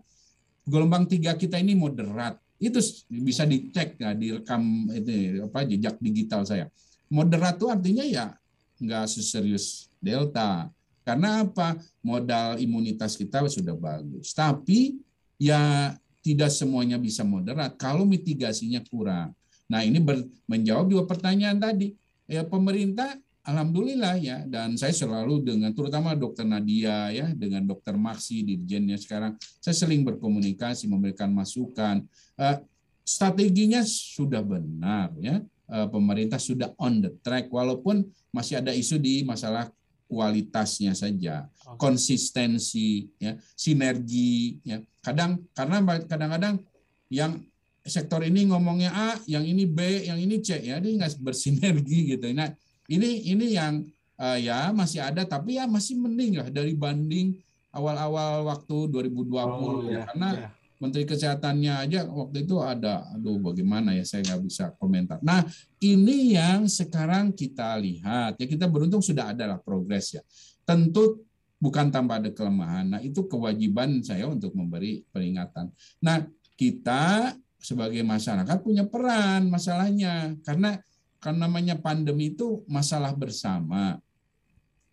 gelombang 0.69 1.09
tiga 1.09 1.37
kita 1.37 1.57
ini 1.57 1.73
moderat. 1.73 2.37
Itu 2.63 2.79
bisa 3.11 3.43
dicek 3.43 3.99
ya 3.99 4.15
direkam 4.15 4.87
itu 4.95 5.43
apa 5.43 5.67
jejak 5.67 5.99
digital 5.99 6.47
saya. 6.47 6.71
Moderat 7.11 7.59
itu 7.59 7.67
artinya 7.67 8.05
ya 8.07 8.37
nggak 8.79 9.05
seserius 9.11 9.91
delta. 9.99 10.71
Karena 11.03 11.43
apa? 11.43 11.75
Modal 11.99 12.63
imunitas 12.63 13.19
kita 13.19 13.43
sudah 13.51 13.75
bagus. 13.75 14.31
Tapi 14.31 15.03
ya 15.35 15.91
tidak 16.23 16.55
semuanya 16.55 16.95
bisa 17.03 17.27
moderat. 17.27 17.75
Kalau 17.75 18.07
mitigasinya 18.07 18.79
kurang. 18.87 19.35
Nah, 19.67 19.83
ini 19.83 19.99
menjawab 20.47 20.87
dua 20.87 21.03
pertanyaan 21.03 21.59
tadi. 21.59 21.99
Ya, 22.31 22.47
pemerintah 22.47 23.19
alhamdulillah 23.43 24.17
ya 24.23 24.47
dan 24.47 24.79
saya 24.79 24.95
selalu 24.95 25.43
dengan 25.43 25.75
terutama 25.75 26.15
dokter 26.15 26.47
Nadia 26.47 27.11
ya 27.11 27.27
dengan 27.35 27.67
dokter 27.67 27.99
Maksi 27.99 28.47
dirjennya 28.47 28.99
sekarang 28.99 29.35
saya 29.59 29.75
sering 29.75 30.07
berkomunikasi 30.07 30.87
memberikan 30.87 31.31
masukan. 31.35 32.07
Uh, 32.39 32.63
strateginya 33.03 33.83
sudah 33.87 34.41
benar 34.43 35.11
ya. 35.19 35.43
Uh, 35.73 35.89
pemerintah 35.89 36.37
sudah 36.37 36.71
on 36.77 37.01
the 37.01 37.11
track 37.25 37.49
walaupun 37.49 38.05
masih 38.29 38.61
ada 38.61 38.77
isu 38.77 39.01
di 39.01 39.25
masalah 39.25 39.73
kualitasnya 40.13 40.93
saja, 40.93 41.49
okay. 41.49 41.81
konsistensi, 41.81 43.09
ya, 43.17 43.33
sinergi, 43.57 44.61
ya. 44.61 44.85
Kadang 45.01 45.41
karena 45.57 45.81
kadang-kadang 46.05 46.61
yang 47.09 47.41
sektor 47.81 48.21
ini 48.21 48.53
ngomongnya 48.53 48.93
A, 48.93 49.09
yang 49.25 49.41
ini 49.49 49.65
B, 49.65 50.05
yang 50.05 50.21
ini 50.21 50.45
C, 50.45 50.61
ya, 50.61 50.77
dia 50.77 50.93
nggak 50.93 51.17
bersinergi 51.17 52.13
gitu. 52.13 52.29
Nah, 52.37 52.53
ini 52.91 53.31
ini 53.31 53.55
yang 53.55 53.87
uh, 54.19 54.39
ya 54.39 54.71
masih 54.75 55.05
ada, 55.05 55.23
tapi 55.23 55.61
ya 55.61 55.69
masih 55.71 55.99
mending 56.01 56.43
lah 56.43 56.49
dari 56.51 56.75
banding 56.75 57.39
awal-awal 57.73 58.49
waktu 58.49 58.91
2020 58.91 59.33
oh, 59.33 59.87
ya. 59.89 60.05
karena 60.11 60.29
ya 60.37 60.49
Menteri 60.83 61.07
Kesehatannya 61.07 61.87
aja 61.87 62.11
waktu 62.11 62.43
itu 62.43 62.59
ada, 62.59 63.07
aduh 63.15 63.39
bagaimana 63.39 63.95
ya 63.95 64.03
saya 64.03 64.27
nggak 64.27 64.43
bisa 64.43 64.75
komentar. 64.83 65.23
Nah 65.23 65.47
ini 65.79 66.35
yang 66.35 66.67
sekarang 66.67 67.31
kita 67.31 67.79
lihat 67.79 68.35
ya 68.43 68.47
kita 68.51 68.67
beruntung 68.67 68.99
sudah 68.99 69.31
ada 69.31 69.47
lah 69.47 69.59
progres 69.63 70.19
ya. 70.19 70.23
Tentu 70.67 71.23
bukan 71.63 71.95
tanpa 71.95 72.19
ada 72.19 72.35
kelemahan. 72.35 72.99
Nah 72.99 72.99
itu 72.99 73.31
kewajiban 73.31 74.03
saya 74.03 74.27
untuk 74.27 74.59
memberi 74.59 75.07
peringatan. 75.15 75.71
Nah 76.03 76.27
kita 76.59 77.31
sebagai 77.63 78.03
masyarakat 78.03 78.59
punya 78.59 78.83
peran 78.83 79.47
masalahnya 79.47 80.35
karena 80.43 80.83
kan 81.23 81.39
namanya 81.39 81.79
pandemi 81.79 82.35
itu 82.35 82.67
masalah 82.67 83.15
bersama 83.15 84.03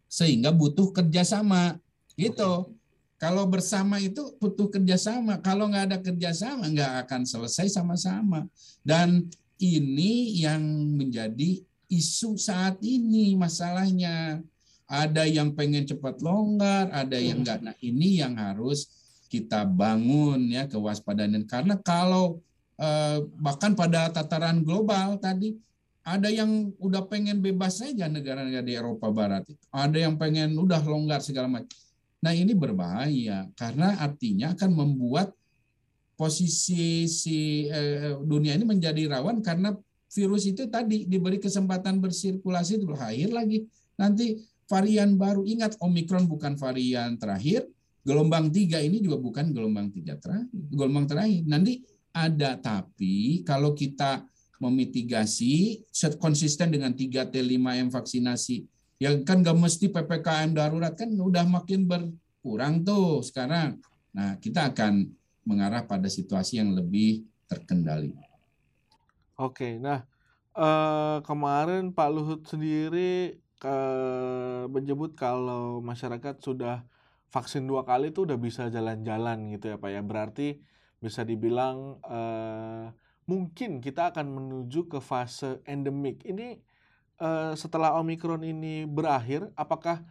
sehingga 0.05 0.53
butuh 0.53 0.93
kerjasama 0.93 1.81
gitu. 2.13 2.77
Kalau 3.19 3.43
bersama 3.51 3.99
itu 3.99 4.31
butuh 4.39 4.71
kerjasama. 4.71 5.43
Kalau 5.43 5.67
nggak 5.67 5.85
ada 5.91 5.99
kerjasama, 5.99 6.71
nggak 6.71 6.93
akan 7.03 7.21
selesai 7.27 7.67
sama-sama. 7.67 8.47
Dan 8.79 9.27
ini 9.59 10.39
yang 10.39 10.63
menjadi 10.95 11.59
isu 11.91 12.39
saat 12.39 12.79
ini 12.79 13.35
masalahnya. 13.35 14.39
Ada 14.89 15.29
yang 15.29 15.53
pengen 15.53 15.85
cepat 15.85 16.17
longgar, 16.23 16.89
ada 16.89 17.19
yang 17.19 17.45
enggak. 17.45 17.61
Nah 17.61 17.77
ini 17.77 18.23
yang 18.23 18.33
harus 18.39 18.89
kita 19.29 19.67
bangun 19.67 20.49
ya 20.49 20.65
kewaspadaan. 20.65 21.45
Karena 21.45 21.77
kalau 21.77 22.41
eh, 22.79 23.21
bahkan 23.37 23.77
pada 23.77 24.09
tataran 24.09 24.63
global 24.65 25.19
tadi 25.21 25.53
ada 26.09 26.29
yang 26.33 26.73
udah 26.81 27.05
pengen 27.05 27.37
bebas 27.37 27.85
saja 27.85 28.09
negara-negara 28.09 28.65
di 28.65 28.73
Eropa 28.73 29.13
Barat. 29.13 29.45
Ada 29.69 30.09
yang 30.09 30.17
pengen 30.17 30.57
udah 30.57 30.81
longgar 30.81 31.21
segala 31.21 31.45
macam. 31.45 31.69
Nah 32.25 32.33
ini 32.33 32.57
berbahaya 32.57 33.45
karena 33.53 33.93
artinya 34.01 34.57
akan 34.57 34.71
membuat 34.73 35.29
posisi 36.17 37.05
si 37.05 37.69
eh, 37.69 38.17
dunia 38.25 38.57
ini 38.57 38.65
menjadi 38.65 39.05
rawan 39.07 39.39
karena 39.39 39.71
virus 40.09 40.49
itu 40.49 40.65
tadi 40.65 41.05
diberi 41.05 41.37
kesempatan 41.37 42.01
bersirkulasi 42.01 42.81
lahir 42.89 43.29
lagi. 43.29 43.69
Nanti 44.01 44.41
varian 44.65 45.13
baru 45.13 45.45
ingat 45.45 45.77
omikron 45.77 46.25
bukan 46.25 46.57
varian 46.57 47.21
terakhir 47.21 47.69
gelombang 48.01 48.49
tiga 48.49 48.81
ini 48.81 48.97
juga 49.03 49.21
bukan 49.21 49.53
gelombang 49.53 49.93
tiga 49.93 50.17
terakhir 50.17 50.49
gelombang 50.73 51.05
terakhir. 51.05 51.45
Nanti 51.45 51.85
ada 52.09 52.57
tapi 52.57 53.45
kalau 53.45 53.77
kita 53.77 54.25
memitigasi 54.59 55.83
konsisten 56.19 56.75
dengan 56.75 56.91
3T5M 56.91 57.89
vaksinasi 57.89 58.67
Ya 58.99 59.15
kan 59.23 59.39
gak 59.39 59.55
mesti 59.55 59.87
PPKM 59.87 60.51
darurat 60.51 60.91
kan 60.91 61.07
udah 61.07 61.47
makin 61.47 61.87
berkurang 61.87 62.83
tuh 62.83 63.23
sekarang. 63.23 63.79
Nah, 64.11 64.35
kita 64.43 64.75
akan 64.75 65.07
mengarah 65.47 65.87
pada 65.87 66.11
situasi 66.11 66.59
yang 66.59 66.75
lebih 66.75 67.23
terkendali. 67.47 68.11
Oke, 69.39 69.79
nah 69.79 70.03
eh, 70.51 71.17
kemarin 71.23 71.95
Pak 71.95 72.09
Luhut 72.11 72.43
sendiri 72.43 73.39
ke, 73.55 73.75
menyebut 74.67 75.15
kalau 75.15 75.79
masyarakat 75.79 76.35
sudah 76.43 76.83
vaksin 77.31 77.63
dua 77.63 77.87
kali 77.87 78.11
itu 78.11 78.27
udah 78.27 78.35
bisa 78.35 78.67
jalan-jalan 78.67 79.55
gitu 79.55 79.71
ya 79.71 79.77
Pak 79.79 79.95
ya. 79.95 80.03
Berarti 80.03 80.59
bisa 80.99 81.23
dibilang 81.23 82.03
eh, 82.03 82.91
mungkin 83.29 83.77
kita 83.77 84.09
akan 84.09 84.25
menuju 84.25 84.89
ke 84.89 84.97
fase 84.97 85.61
endemik. 85.69 86.25
Ini 86.25 86.57
uh, 87.21 87.53
setelah 87.53 87.93
Omikron 88.01 88.41
ini 88.41 88.89
berakhir, 88.89 89.53
apakah 89.53 90.01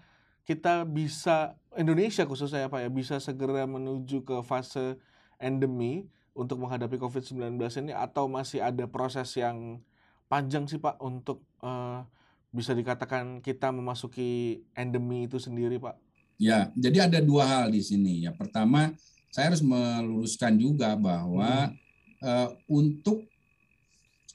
kita 0.46 0.86
bisa 0.86 1.58
Indonesia 1.74 2.22
khususnya 2.22 2.64
ya 2.64 2.68
Pak 2.70 2.80
ya 2.86 2.90
bisa 2.94 3.18
segera 3.18 3.66
menuju 3.66 4.22
ke 4.22 4.38
fase 4.46 4.96
endemi 5.42 6.06
untuk 6.32 6.62
menghadapi 6.62 6.94
COVID-19 6.96 7.58
ini 7.82 7.92
atau 7.92 8.30
masih 8.30 8.62
ada 8.62 8.86
proses 8.86 9.34
yang 9.34 9.82
panjang 10.30 10.70
sih 10.70 10.78
Pak 10.78 11.02
untuk 11.02 11.42
uh, 11.66 12.06
bisa 12.54 12.72
dikatakan 12.72 13.42
kita 13.42 13.74
memasuki 13.74 14.62
endemi 14.78 15.26
itu 15.26 15.42
sendiri 15.42 15.76
Pak? 15.82 15.98
Ya, 16.38 16.70
jadi 16.78 17.10
ada 17.10 17.18
dua 17.18 17.44
hal 17.44 17.74
di 17.74 17.82
sini. 17.82 18.22
Ya, 18.22 18.30
pertama 18.30 18.94
saya 19.34 19.50
harus 19.50 19.60
meluruskan 19.60 20.54
juga 20.54 20.94
bahwa 20.94 21.74
hmm. 21.74 22.22
uh, 22.22 22.48
untuk 22.68 23.26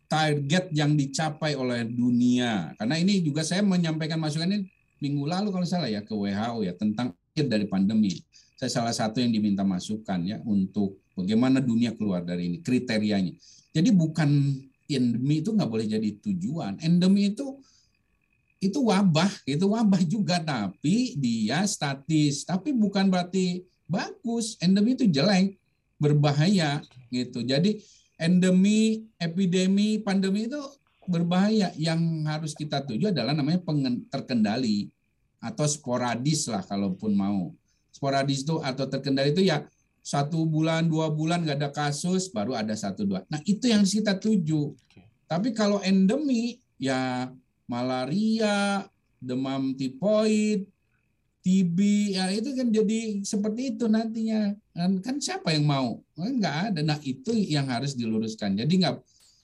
target 0.09 0.69
yang 0.73 0.93
dicapai 0.93 1.57
oleh 1.57 1.85
dunia. 1.89 2.73
Karena 2.77 3.01
ini 3.01 3.25
juga 3.25 3.41
saya 3.41 3.65
menyampaikan 3.65 4.21
masukan 4.21 4.45
ini 4.45 4.69
minggu 5.01 5.25
lalu 5.25 5.49
kalau 5.49 5.65
salah 5.65 5.89
ya 5.89 6.05
ke 6.05 6.13
WHO 6.13 6.69
ya 6.69 6.73
tentang 6.77 7.17
akhir 7.33 7.45
dari 7.49 7.65
pandemi. 7.65 8.21
Saya 8.57 8.69
salah 8.69 8.93
satu 8.93 9.17
yang 9.17 9.33
diminta 9.33 9.65
masukan 9.65 10.21
ya 10.21 10.37
untuk 10.45 11.01
bagaimana 11.17 11.57
dunia 11.57 11.97
keluar 11.97 12.21
dari 12.21 12.45
ini 12.47 12.57
kriterianya. 12.61 13.33
Jadi 13.73 13.89
bukan 13.89 14.29
endemi 14.85 15.41
itu 15.41 15.49
nggak 15.49 15.69
boleh 15.69 15.89
jadi 15.89 16.09
tujuan. 16.21 16.77
Endemi 16.85 17.33
itu 17.33 17.57
itu 18.63 18.79
wabah, 18.79 19.27
itu 19.43 19.65
wabah 19.67 20.01
juga 20.07 20.39
tapi 20.39 21.17
dia 21.19 21.65
statis. 21.67 22.45
Tapi 22.47 22.71
bukan 22.71 23.09
berarti 23.09 23.65
bagus. 23.89 24.55
Endemi 24.61 24.95
itu 24.95 25.09
jelek, 25.09 25.57
berbahaya 25.99 26.79
gitu. 27.11 27.43
Jadi 27.43 27.83
endemi, 28.23 29.03
epidemi, 29.19 29.99
pandemi 29.99 30.47
itu 30.47 30.59
berbahaya. 31.03 31.75
Yang 31.75 31.99
harus 32.23 32.51
kita 32.55 32.79
tuju 32.87 33.11
adalah 33.11 33.35
namanya 33.35 33.59
terkendali 34.07 34.87
atau 35.43 35.67
sporadis 35.67 36.47
lah 36.47 36.63
kalaupun 36.63 37.11
mau. 37.11 37.51
Sporadis 37.91 38.47
itu 38.47 38.63
atau 38.63 38.87
terkendali 38.87 39.35
itu 39.35 39.43
ya 39.43 39.67
satu 39.99 40.47
bulan, 40.47 40.87
dua 40.87 41.11
bulan 41.11 41.43
nggak 41.43 41.59
ada 41.59 41.71
kasus, 41.71 42.31
baru 42.31 42.55
ada 42.55 42.75
satu 42.75 43.03
dua. 43.03 43.27
Nah 43.27 43.43
itu 43.43 43.67
yang 43.67 43.83
kita 43.83 44.15
tuju. 44.15 44.71
Tapi 45.27 45.51
kalau 45.51 45.83
endemi 45.83 46.59
ya 46.79 47.31
malaria, 47.67 48.87
demam 49.19 49.75
tipoid, 49.75 50.67
TB, 51.43 51.77
ya 52.15 52.31
itu 52.31 52.55
kan 52.55 52.67
jadi 52.71 53.23
seperti 53.23 53.75
itu 53.75 53.87
nantinya. 53.91 54.55
Kan, 54.73 54.91
kan 55.05 55.15
siapa 55.21 55.53
yang 55.53 55.69
mau? 55.69 56.01
Enggak 56.17 56.73
ada. 56.73 56.81
Nah 56.81 56.97
itu 57.05 57.29
yang 57.29 57.69
harus 57.69 57.93
diluruskan. 57.93 58.57
Jadi 58.57 58.81
nggak 58.81 58.97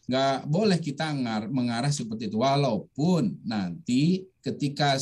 nggak 0.10 0.38
boleh 0.50 0.82
kita 0.82 1.14
mengarah 1.54 1.94
seperti 1.94 2.34
itu. 2.34 2.42
Walaupun 2.42 3.38
nanti 3.46 4.26
ketika 4.42 4.98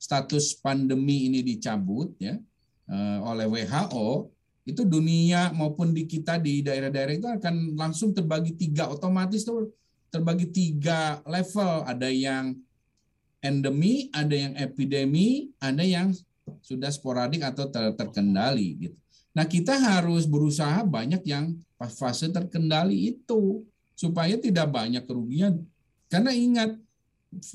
status 0.00 0.56
pandemi 0.56 1.28
ini 1.28 1.44
dicabut 1.44 2.16
ya 2.16 2.40
eh, 2.88 3.18
oleh 3.20 3.44
WHO, 3.44 4.32
itu 4.64 4.82
dunia 4.82 5.52
maupun 5.52 5.92
di 5.92 6.08
kita 6.08 6.40
di 6.40 6.64
daerah-daerah 6.64 7.14
itu 7.14 7.28
akan 7.28 7.76
langsung 7.76 8.16
terbagi 8.16 8.56
tiga 8.56 8.88
otomatis 8.88 9.44
tuh 9.44 9.76
terbagi 10.08 10.48
tiga 10.48 11.20
level. 11.28 11.84
Ada 11.84 12.08
yang 12.08 12.56
endemi, 13.44 14.08
ada 14.10 14.32
yang 14.32 14.56
epidemi, 14.56 15.52
ada 15.60 15.84
yang 15.84 16.16
sudah 16.64 16.88
sporadik 16.88 17.44
atau 17.44 17.68
ter 17.68 17.92
terkendali 17.92 18.88
gitu. 18.88 18.98
Nah, 19.36 19.44
kita 19.44 19.76
harus 19.76 20.24
berusaha 20.24 20.80
banyak 20.80 21.20
yang 21.28 21.52
fase 21.92 22.32
terkendali 22.32 23.12
itu 23.12 23.60
supaya 23.92 24.40
tidak 24.40 24.72
banyak 24.72 25.04
kerugian. 25.04 25.60
Karena 26.08 26.32
ingat 26.32 26.72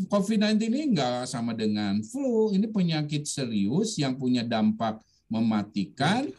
COVID-19 0.06 0.62
ini 0.70 0.94
enggak 0.94 1.26
sama 1.26 1.58
dengan 1.58 1.98
flu, 2.06 2.54
ini 2.54 2.70
penyakit 2.70 3.26
serius 3.26 3.98
yang 3.98 4.14
punya 4.14 4.46
dampak 4.46 5.02
mematikan, 5.26 6.30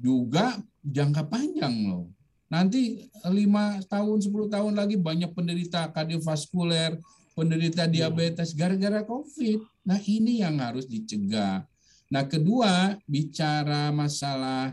juga 0.00 0.56
jangka 0.80 1.28
panjang 1.28 1.74
loh. 1.92 2.08
Nanti 2.46 3.10
lima 3.26 3.82
tahun, 3.90 4.22
10 4.22 4.48
tahun 4.48 4.72
lagi 4.78 4.96
banyak 4.96 5.34
penderita 5.34 5.90
kardiovaskuler, 5.90 6.96
penderita 7.34 7.84
iya. 7.84 7.92
diabetes 8.08 8.54
gara-gara 8.54 9.02
COVID. 9.02 9.60
Nah 9.82 9.98
ini 10.06 10.40
yang 10.46 10.62
harus 10.62 10.86
dicegah. 10.86 11.66
Nah, 12.06 12.24
kedua 12.26 12.94
bicara 13.06 13.90
masalah 13.90 14.70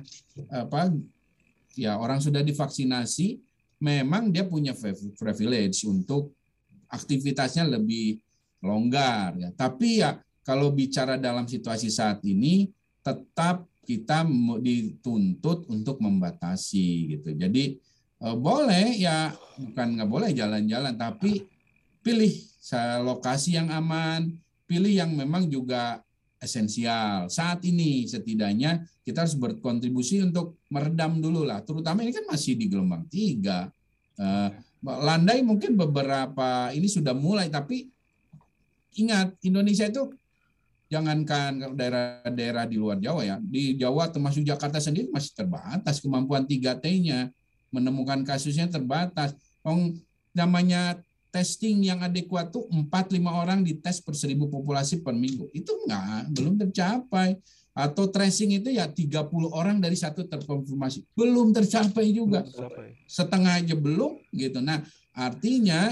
apa 0.53 0.93
ya 1.73 1.97
orang 1.97 2.21
sudah 2.21 2.45
divaksinasi 2.45 3.41
memang 3.81 4.29
dia 4.29 4.45
punya 4.45 4.77
privilege 5.17 5.83
untuk 5.89 6.31
aktivitasnya 6.87 7.67
lebih 7.67 8.21
longgar 8.61 9.35
ya. 9.35 9.49
Tapi 9.51 10.05
ya 10.05 10.21
kalau 10.45 10.71
bicara 10.71 11.17
dalam 11.17 11.49
situasi 11.49 11.89
saat 11.89 12.21
ini 12.23 12.69
tetap 13.03 13.65
kita 13.83 14.23
dituntut 14.63 15.67
untuk 15.67 15.99
membatasi 15.99 17.17
gitu. 17.17 17.35
Jadi 17.35 17.75
eh, 18.23 18.35
boleh 18.37 18.95
ya 18.95 19.33
bukan 19.59 19.87
nggak 19.99 20.09
boleh 20.09 20.29
jalan-jalan 20.31 20.95
tapi 20.95 21.43
pilih 22.03 22.31
lokasi 23.03 23.59
yang 23.59 23.67
aman, 23.71 24.31
pilih 24.63 24.91
yang 24.91 25.11
memang 25.11 25.51
juga 25.51 25.99
esensial. 26.43 27.31
Saat 27.31 27.63
ini 27.63 28.03
setidaknya 28.03 28.83
kita 29.01 29.23
harus 29.23 29.39
berkontribusi 29.39 30.19
untuk 30.19 30.59
meredam 30.67 31.23
dulu 31.23 31.47
lah. 31.47 31.63
Terutama 31.63 32.03
ini 32.03 32.11
kan 32.11 32.27
masih 32.27 32.59
di 32.59 32.67
gelombang 32.67 33.07
tiga. 33.07 33.71
Uh, 34.19 34.51
landai 34.83 35.39
mungkin 35.41 35.79
beberapa 35.79 36.69
ini 36.75 36.91
sudah 36.91 37.15
mulai, 37.15 37.47
tapi 37.47 37.87
ingat 38.99 39.39
Indonesia 39.41 39.87
itu 39.87 40.11
jangankan 40.91 41.73
daerah-daerah 41.73 42.69
di 42.69 42.77
luar 42.77 43.01
Jawa 43.01 43.25
ya, 43.25 43.41
di 43.41 43.73
Jawa 43.73 44.13
termasuk 44.13 44.45
Jakarta 44.45 44.77
sendiri 44.77 45.09
masih 45.09 45.33
terbatas 45.33 45.97
kemampuan 45.97 46.45
3T-nya 46.45 47.33
menemukan 47.73 48.21
kasusnya 48.21 48.69
terbatas. 48.69 49.33
Ong 49.65 49.97
namanya 50.35 51.01
testing 51.33 51.81
yang 51.81 52.05
adekuat 52.05 52.53
tuh 52.53 52.69
4 52.69 52.85
5 52.93 53.17
orang 53.25 53.65
dites 53.65 53.97
per 54.05 54.13
seribu 54.13 54.53
populasi 54.53 55.01
per 55.01 55.17
minggu. 55.17 55.49
Itu 55.49 55.73
enggak, 55.81 56.29
belum 56.29 56.53
tercapai. 56.61 57.41
Atau 57.73 58.05
tracing 58.13 58.61
itu 58.61 58.69
ya 58.69 58.85
30 58.85 59.49
orang 59.49 59.81
dari 59.81 59.97
satu 59.97 60.29
terkonfirmasi. 60.29 61.09
Belum 61.17 61.49
tercapai 61.49 62.13
juga. 62.13 62.45
Setengah 63.09 63.65
aja 63.65 63.73
belum 63.73 64.21
gitu. 64.29 64.61
Nah, 64.61 64.85
artinya 65.09 65.89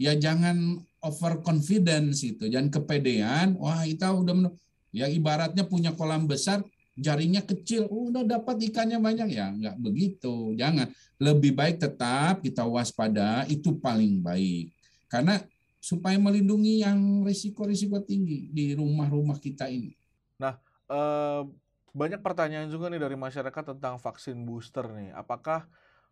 ya 0.00 0.16
jangan 0.16 0.80
over 1.04 1.44
confidence 1.44 2.24
itu, 2.24 2.48
jangan 2.48 2.72
kepedean. 2.72 3.52
Wah, 3.60 3.84
kita 3.84 4.16
udah 4.16 4.32
men 4.32 4.48
ya 4.96 5.12
ibaratnya 5.12 5.68
punya 5.68 5.92
kolam 5.92 6.24
besar, 6.24 6.64
jaringnya 7.00 7.40
kecil, 7.42 7.88
udah 7.88 8.22
dapat 8.28 8.60
ikannya 8.68 9.00
banyak 9.00 9.28
ya, 9.32 9.48
enggak 9.48 9.76
begitu. 9.80 10.52
Jangan 10.54 10.92
lebih 11.16 11.56
baik 11.56 11.80
tetap 11.80 12.44
kita 12.44 12.68
waspada 12.68 13.48
itu 13.48 13.72
paling 13.80 14.20
baik 14.20 14.72
karena 15.08 15.40
supaya 15.80 16.20
melindungi 16.20 16.84
yang 16.84 17.24
risiko-risiko 17.24 18.04
tinggi 18.04 18.52
di 18.52 18.76
rumah-rumah 18.76 19.40
kita 19.40 19.66
ini. 19.66 19.96
Nah, 20.36 20.60
eh, 20.92 21.42
banyak 21.90 22.20
pertanyaan 22.20 22.68
juga 22.68 22.92
nih 22.92 23.02
dari 23.02 23.16
masyarakat 23.16 23.74
tentang 23.74 23.96
vaksin 23.96 24.44
booster 24.44 24.86
nih. 24.92 25.10
Apakah 25.16 25.66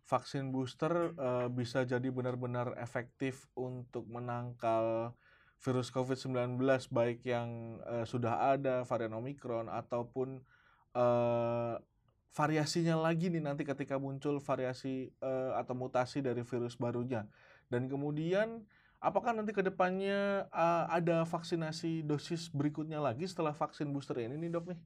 vaksin 0.09 0.49
booster 0.49 1.13
eh, 1.13 1.47
bisa 1.53 1.85
jadi 1.85 2.09
benar-benar 2.09 2.75
efektif 2.81 3.45
untuk 3.53 4.09
menangkal 4.09 5.13
virus 5.61 5.93
COVID-19 5.93 6.59
baik 6.89 7.21
yang 7.23 7.79
eh, 7.85 8.05
sudah 8.09 8.57
ada 8.57 8.81
varian 8.89 9.15
Omicron 9.15 9.69
ataupun 9.69 10.41
eh, 10.95 11.75
variasinya 12.33 12.95
lagi 12.95 13.27
nih 13.27 13.43
nanti 13.43 13.65
ketika 13.65 13.97
muncul 13.97 14.37
variasi 14.39 15.09
uh, 15.19 15.57
atau 15.57 15.73
mutasi 15.73 16.21
dari 16.21 16.45
virus 16.45 16.77
barunya. 16.77 17.25
Dan 17.67 17.89
kemudian 17.89 18.63
apakah 19.01 19.33
nanti 19.33 19.51
ke 19.51 19.59
depannya 19.65 20.47
uh, 20.53 20.87
ada 20.87 21.25
vaksinasi 21.25 22.05
dosis 22.05 22.47
berikutnya 22.53 23.01
lagi 23.01 23.25
setelah 23.25 23.51
vaksin 23.51 23.89
booster 23.89 24.23
ini 24.23 24.39
nih 24.39 24.49
dok 24.55 24.71
nih? 24.71 24.79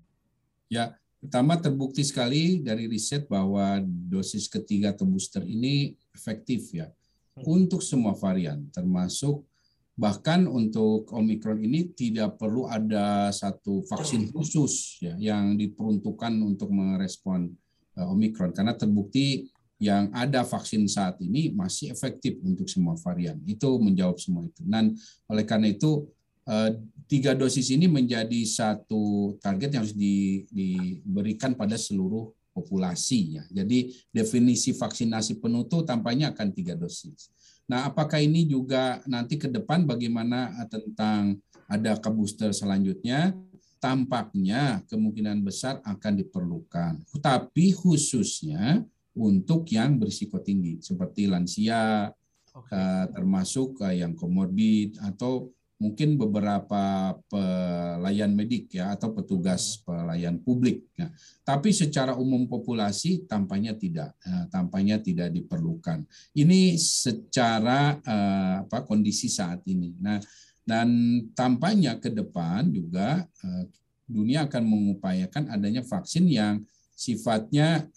Ya, 0.71 0.97
pertama 1.21 1.59
terbukti 1.59 2.01
sekali 2.01 2.63
dari 2.63 2.87
riset 2.89 3.27
bahwa 3.27 3.77
dosis 3.85 4.47
ketiga 4.49 4.95
atau 4.95 5.05
booster 5.05 5.43
ini 5.43 5.93
efektif 6.15 6.73
ya 6.73 6.89
hmm. 6.89 7.43
untuk 7.43 7.85
semua 7.85 8.15
varian 8.15 8.65
termasuk 8.71 9.43
Bahkan 9.93 10.49
untuk 10.49 11.05
Omikron 11.13 11.61
ini 11.61 11.93
tidak 11.93 12.41
perlu 12.41 12.65
ada 12.65 13.29
satu 13.29 13.85
vaksin 13.85 14.33
khusus 14.33 14.97
ya 14.97 15.13
yang 15.21 15.53
diperuntukkan 15.53 16.33
untuk 16.41 16.73
merespon 16.73 17.53
uh, 18.01 18.09
Omikron 18.09 18.57
karena 18.57 18.73
terbukti 18.73 19.53
yang 19.77 20.09
ada 20.15 20.41
vaksin 20.47 20.87
saat 20.89 21.19
ini 21.21 21.53
masih 21.53 21.93
efektif 21.93 22.39
untuk 22.41 22.65
semua 22.65 22.97
varian. 22.97 23.37
Itu 23.45 23.77
menjawab 23.77 24.17
semua 24.17 24.47
itu. 24.47 24.63
Dan 24.65 24.97
oleh 25.29 25.45
karena 25.45 25.69
itu 25.69 26.07
uh, 26.47 26.71
tiga 27.05 27.35
dosis 27.35 27.69
ini 27.69 27.85
menjadi 27.85 28.41
satu 28.47 29.35
target 29.43 29.75
yang 29.75 29.81
harus 29.83 29.93
di, 29.93 30.47
diberikan 30.49 31.53
pada 31.53 31.75
seluruh 31.75 32.31
populasi 32.55 33.41
ya. 33.41 33.43
Jadi 33.49 33.91
definisi 34.13 34.71
vaksinasi 34.71 35.41
penuh 35.41 35.65
itu 35.67 35.83
tampaknya 35.83 36.31
akan 36.31 36.47
tiga 36.53 36.77
dosis. 36.77 37.29
Nah, 37.73 37.89
apakah 37.89 38.21
ini 38.21 38.45
juga 38.45 39.01
nanti 39.09 39.33
ke 39.33 39.49
depan 39.49 39.89
bagaimana 39.89 40.53
eh, 40.61 40.69
tentang 40.69 41.41
ada 41.65 41.97
ke 41.97 42.05
booster 42.13 42.53
selanjutnya? 42.53 43.33
Tampaknya 43.81 44.85
kemungkinan 44.85 45.41
besar 45.41 45.81
akan 45.81 46.13
diperlukan, 46.21 47.01
tapi 47.17 47.73
khususnya 47.73 48.85
untuk 49.17 49.65
yang 49.73 49.97
berisiko 49.97 50.37
tinggi 50.39 50.85
seperti 50.85 51.25
lansia, 51.25 52.13
okay. 52.53 52.77
Eh, 52.77 53.05
termasuk 53.09 53.81
yang 53.89 54.13
komorbid 54.13 55.01
atau 55.01 55.49
mungkin 55.83 56.15
beberapa 56.15 57.11
pelayan 57.27 58.31
medik 58.31 58.71
ya 58.71 58.95
atau 58.95 59.11
petugas 59.11 59.83
pelayan 59.83 60.39
publik. 60.39 60.87
Ya. 60.95 61.11
Tapi 61.43 61.75
secara 61.75 62.15
umum 62.15 62.47
populasi 62.47 63.27
tampaknya 63.27 63.75
tidak, 63.75 64.15
ya, 64.23 64.47
tampaknya 64.47 65.03
tidak 65.03 65.35
diperlukan. 65.35 66.07
Ini 66.31 66.79
secara 66.79 67.99
uh, 67.99 68.63
apa 68.63 68.87
kondisi 68.87 69.27
saat 69.27 69.59
ini. 69.67 69.91
Nah, 69.99 70.23
dan 70.63 70.87
tampaknya 71.35 71.99
ke 71.99 72.07
depan 72.07 72.71
juga 72.71 73.27
uh, 73.43 73.63
dunia 74.07 74.47
akan 74.47 74.63
mengupayakan 74.63 75.51
adanya 75.51 75.83
vaksin 75.83 76.31
yang 76.31 76.63
sifatnya 76.93 77.89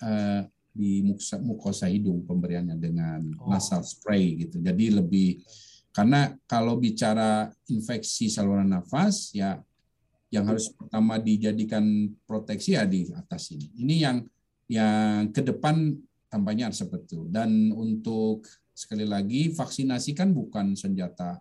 di 0.76 1.00
mukosa 1.40 1.88
hidung 1.88 2.28
pemberiannya 2.28 2.76
dengan 2.76 3.20
oh. 3.40 3.48
nasal 3.48 3.80
spray 3.80 4.44
gitu. 4.44 4.60
Jadi 4.60 4.92
lebih 4.92 5.40
karena 5.96 6.36
kalau 6.44 6.76
bicara 6.76 7.48
infeksi 7.72 8.28
saluran 8.28 8.68
nafas, 8.68 9.32
ya 9.32 9.56
yang 10.28 10.44
harus 10.44 10.68
pertama 10.68 11.16
dijadikan 11.16 12.12
proteksi 12.28 12.76
ya 12.76 12.84
di 12.84 13.08
atas 13.16 13.48
ini. 13.56 13.72
Ini 13.80 13.96
yang 14.04 14.16
yang 14.68 15.32
ke 15.32 15.40
depan 15.40 15.96
tampaknya 16.28 16.68
harus 16.68 16.84
seperti. 16.84 17.16
Dan 17.32 17.72
untuk 17.72 18.44
sekali 18.76 19.08
lagi 19.08 19.48
vaksinasi 19.48 20.12
kan 20.12 20.36
bukan 20.36 20.76
senjata 20.76 21.40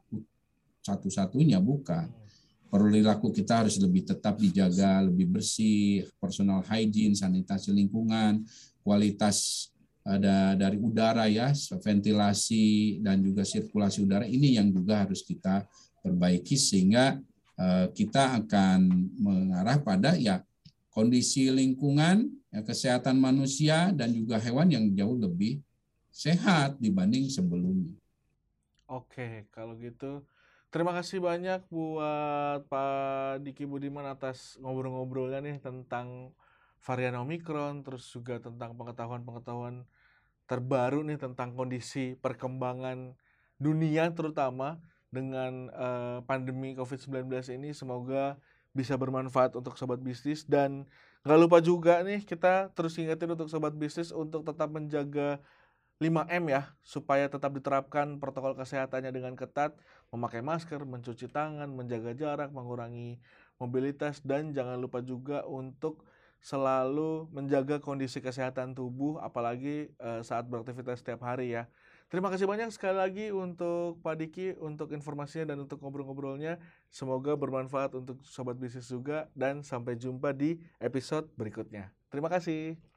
satu-satunya, 0.79 1.59
bukan. 1.59 2.07
Perilaku 2.71 3.35
kita 3.35 3.67
harus 3.67 3.75
lebih 3.75 4.07
tetap 4.07 4.39
dijaga, 4.39 5.03
lebih 5.03 5.35
bersih, 5.35 6.07
personal 6.15 6.63
hygiene, 6.63 7.11
sanitasi 7.11 7.75
lingkungan, 7.75 8.47
kualitas 8.87 9.67
ada 10.05 10.53
dari 10.53 10.77
udara 10.77 11.25
ya, 11.25 11.49
ventilasi 11.81 13.01
dan 13.01 13.25
juga 13.25 13.41
sirkulasi 13.41 14.05
udara 14.05 14.29
ini 14.29 14.53
yang 14.53 14.69
juga 14.69 15.01
harus 15.01 15.25
kita 15.25 15.65
perbaiki 16.05 16.53
sehingga 16.53 17.17
uh, 17.57 17.89
kita 17.89 18.45
akan 18.45 18.85
mengarah 19.17 19.81
pada 19.81 20.13
ya 20.13 20.45
kondisi 20.93 21.49
lingkungan, 21.49 22.29
ya, 22.53 22.61
kesehatan 22.61 23.17
manusia 23.17 23.89
dan 23.97 24.13
juga 24.13 24.37
hewan 24.37 24.69
yang 24.69 24.85
jauh 24.93 25.17
lebih 25.17 25.65
sehat 26.13 26.77
dibanding 26.77 27.25
sebelumnya. 27.25 27.97
Oke, 28.85 29.49
kalau 29.49 29.73
gitu 29.81 30.21
terima 30.69 30.93
kasih 30.93 31.17
banyak 31.17 31.65
buat 31.73 32.69
Pak 32.69 33.41
Diki 33.41 33.65
Budiman 33.65 34.05
atas 34.05 34.53
ngobrol-ngobrolnya 34.61 35.41
nih 35.41 35.57
tentang 35.57 36.29
varian 36.85 37.17
Omikron, 37.17 37.81
terus 37.81 38.05
juga 38.13 38.37
tentang 38.37 38.77
pengetahuan-pengetahuan 38.77 39.89
terbaru 40.45 41.01
nih 41.05 41.17
tentang 41.17 41.53
kondisi 41.53 42.17
perkembangan 42.17 43.17
dunia 43.57 44.09
terutama 44.13 44.77
dengan 45.09 45.71
uh, 45.73 46.19
pandemi 46.25 46.75
COVID-19 46.77 47.29
ini. 47.55 47.71
Semoga 47.71 48.37
bisa 48.75 48.99
bermanfaat 48.99 49.55
untuk 49.55 49.79
sobat 49.79 50.03
bisnis. 50.03 50.43
Dan 50.43 50.85
nggak 51.23 51.39
lupa 51.39 51.57
juga 51.63 52.03
nih 52.03 52.21
kita 52.27 52.69
terus 52.75 52.99
ingetin 52.99 53.31
untuk 53.33 53.47
sobat 53.47 53.73
bisnis 53.73 54.11
untuk 54.11 54.45
tetap 54.45 54.69
menjaga 54.69 55.39
5M 55.95 56.51
ya 56.51 56.75
supaya 56.83 57.31
tetap 57.31 57.55
diterapkan 57.55 58.19
protokol 58.19 58.51
kesehatannya 58.59 59.15
dengan 59.15 59.31
ketat 59.39 59.79
memakai 60.11 60.43
masker, 60.43 60.83
mencuci 60.83 61.31
tangan, 61.31 61.71
menjaga 61.71 62.11
jarak, 62.11 62.51
mengurangi 62.51 63.15
mobilitas 63.55 64.19
dan 64.19 64.51
jangan 64.51 64.75
lupa 64.75 64.99
juga 64.99 65.47
untuk 65.47 66.03
selalu 66.45 67.25
menjaga 67.33 67.81
kondisi 67.81 68.21
kesehatan 68.21 68.77
tubuh 68.77 69.17
apalagi 69.17 69.89
uh, 69.97 70.21
saat 70.21 70.45
beraktivitas 70.45 71.01
setiap 71.01 71.25
hari 71.25 71.57
ya. 71.57 71.65
Terima 72.05 72.29
kasih 72.29 72.45
banyak 72.45 72.69
sekali 72.69 73.01
lagi 73.01 73.25
untuk 73.33 73.97
Pak 74.05 74.15
Diki 74.21 74.53
untuk 74.61 74.93
informasinya 74.93 75.57
dan 75.57 75.65
untuk 75.65 75.81
ngobrol-ngobrolnya. 75.81 76.61
Semoga 76.93 77.33
bermanfaat 77.33 77.97
untuk 77.97 78.21
sobat 78.21 78.61
bisnis 78.61 78.85
juga 78.85 79.25
dan 79.33 79.65
sampai 79.65 79.97
jumpa 79.97 80.37
di 80.37 80.61
episode 80.77 81.25
berikutnya. 81.33 81.89
Terima 82.13 82.29
kasih. 82.29 82.94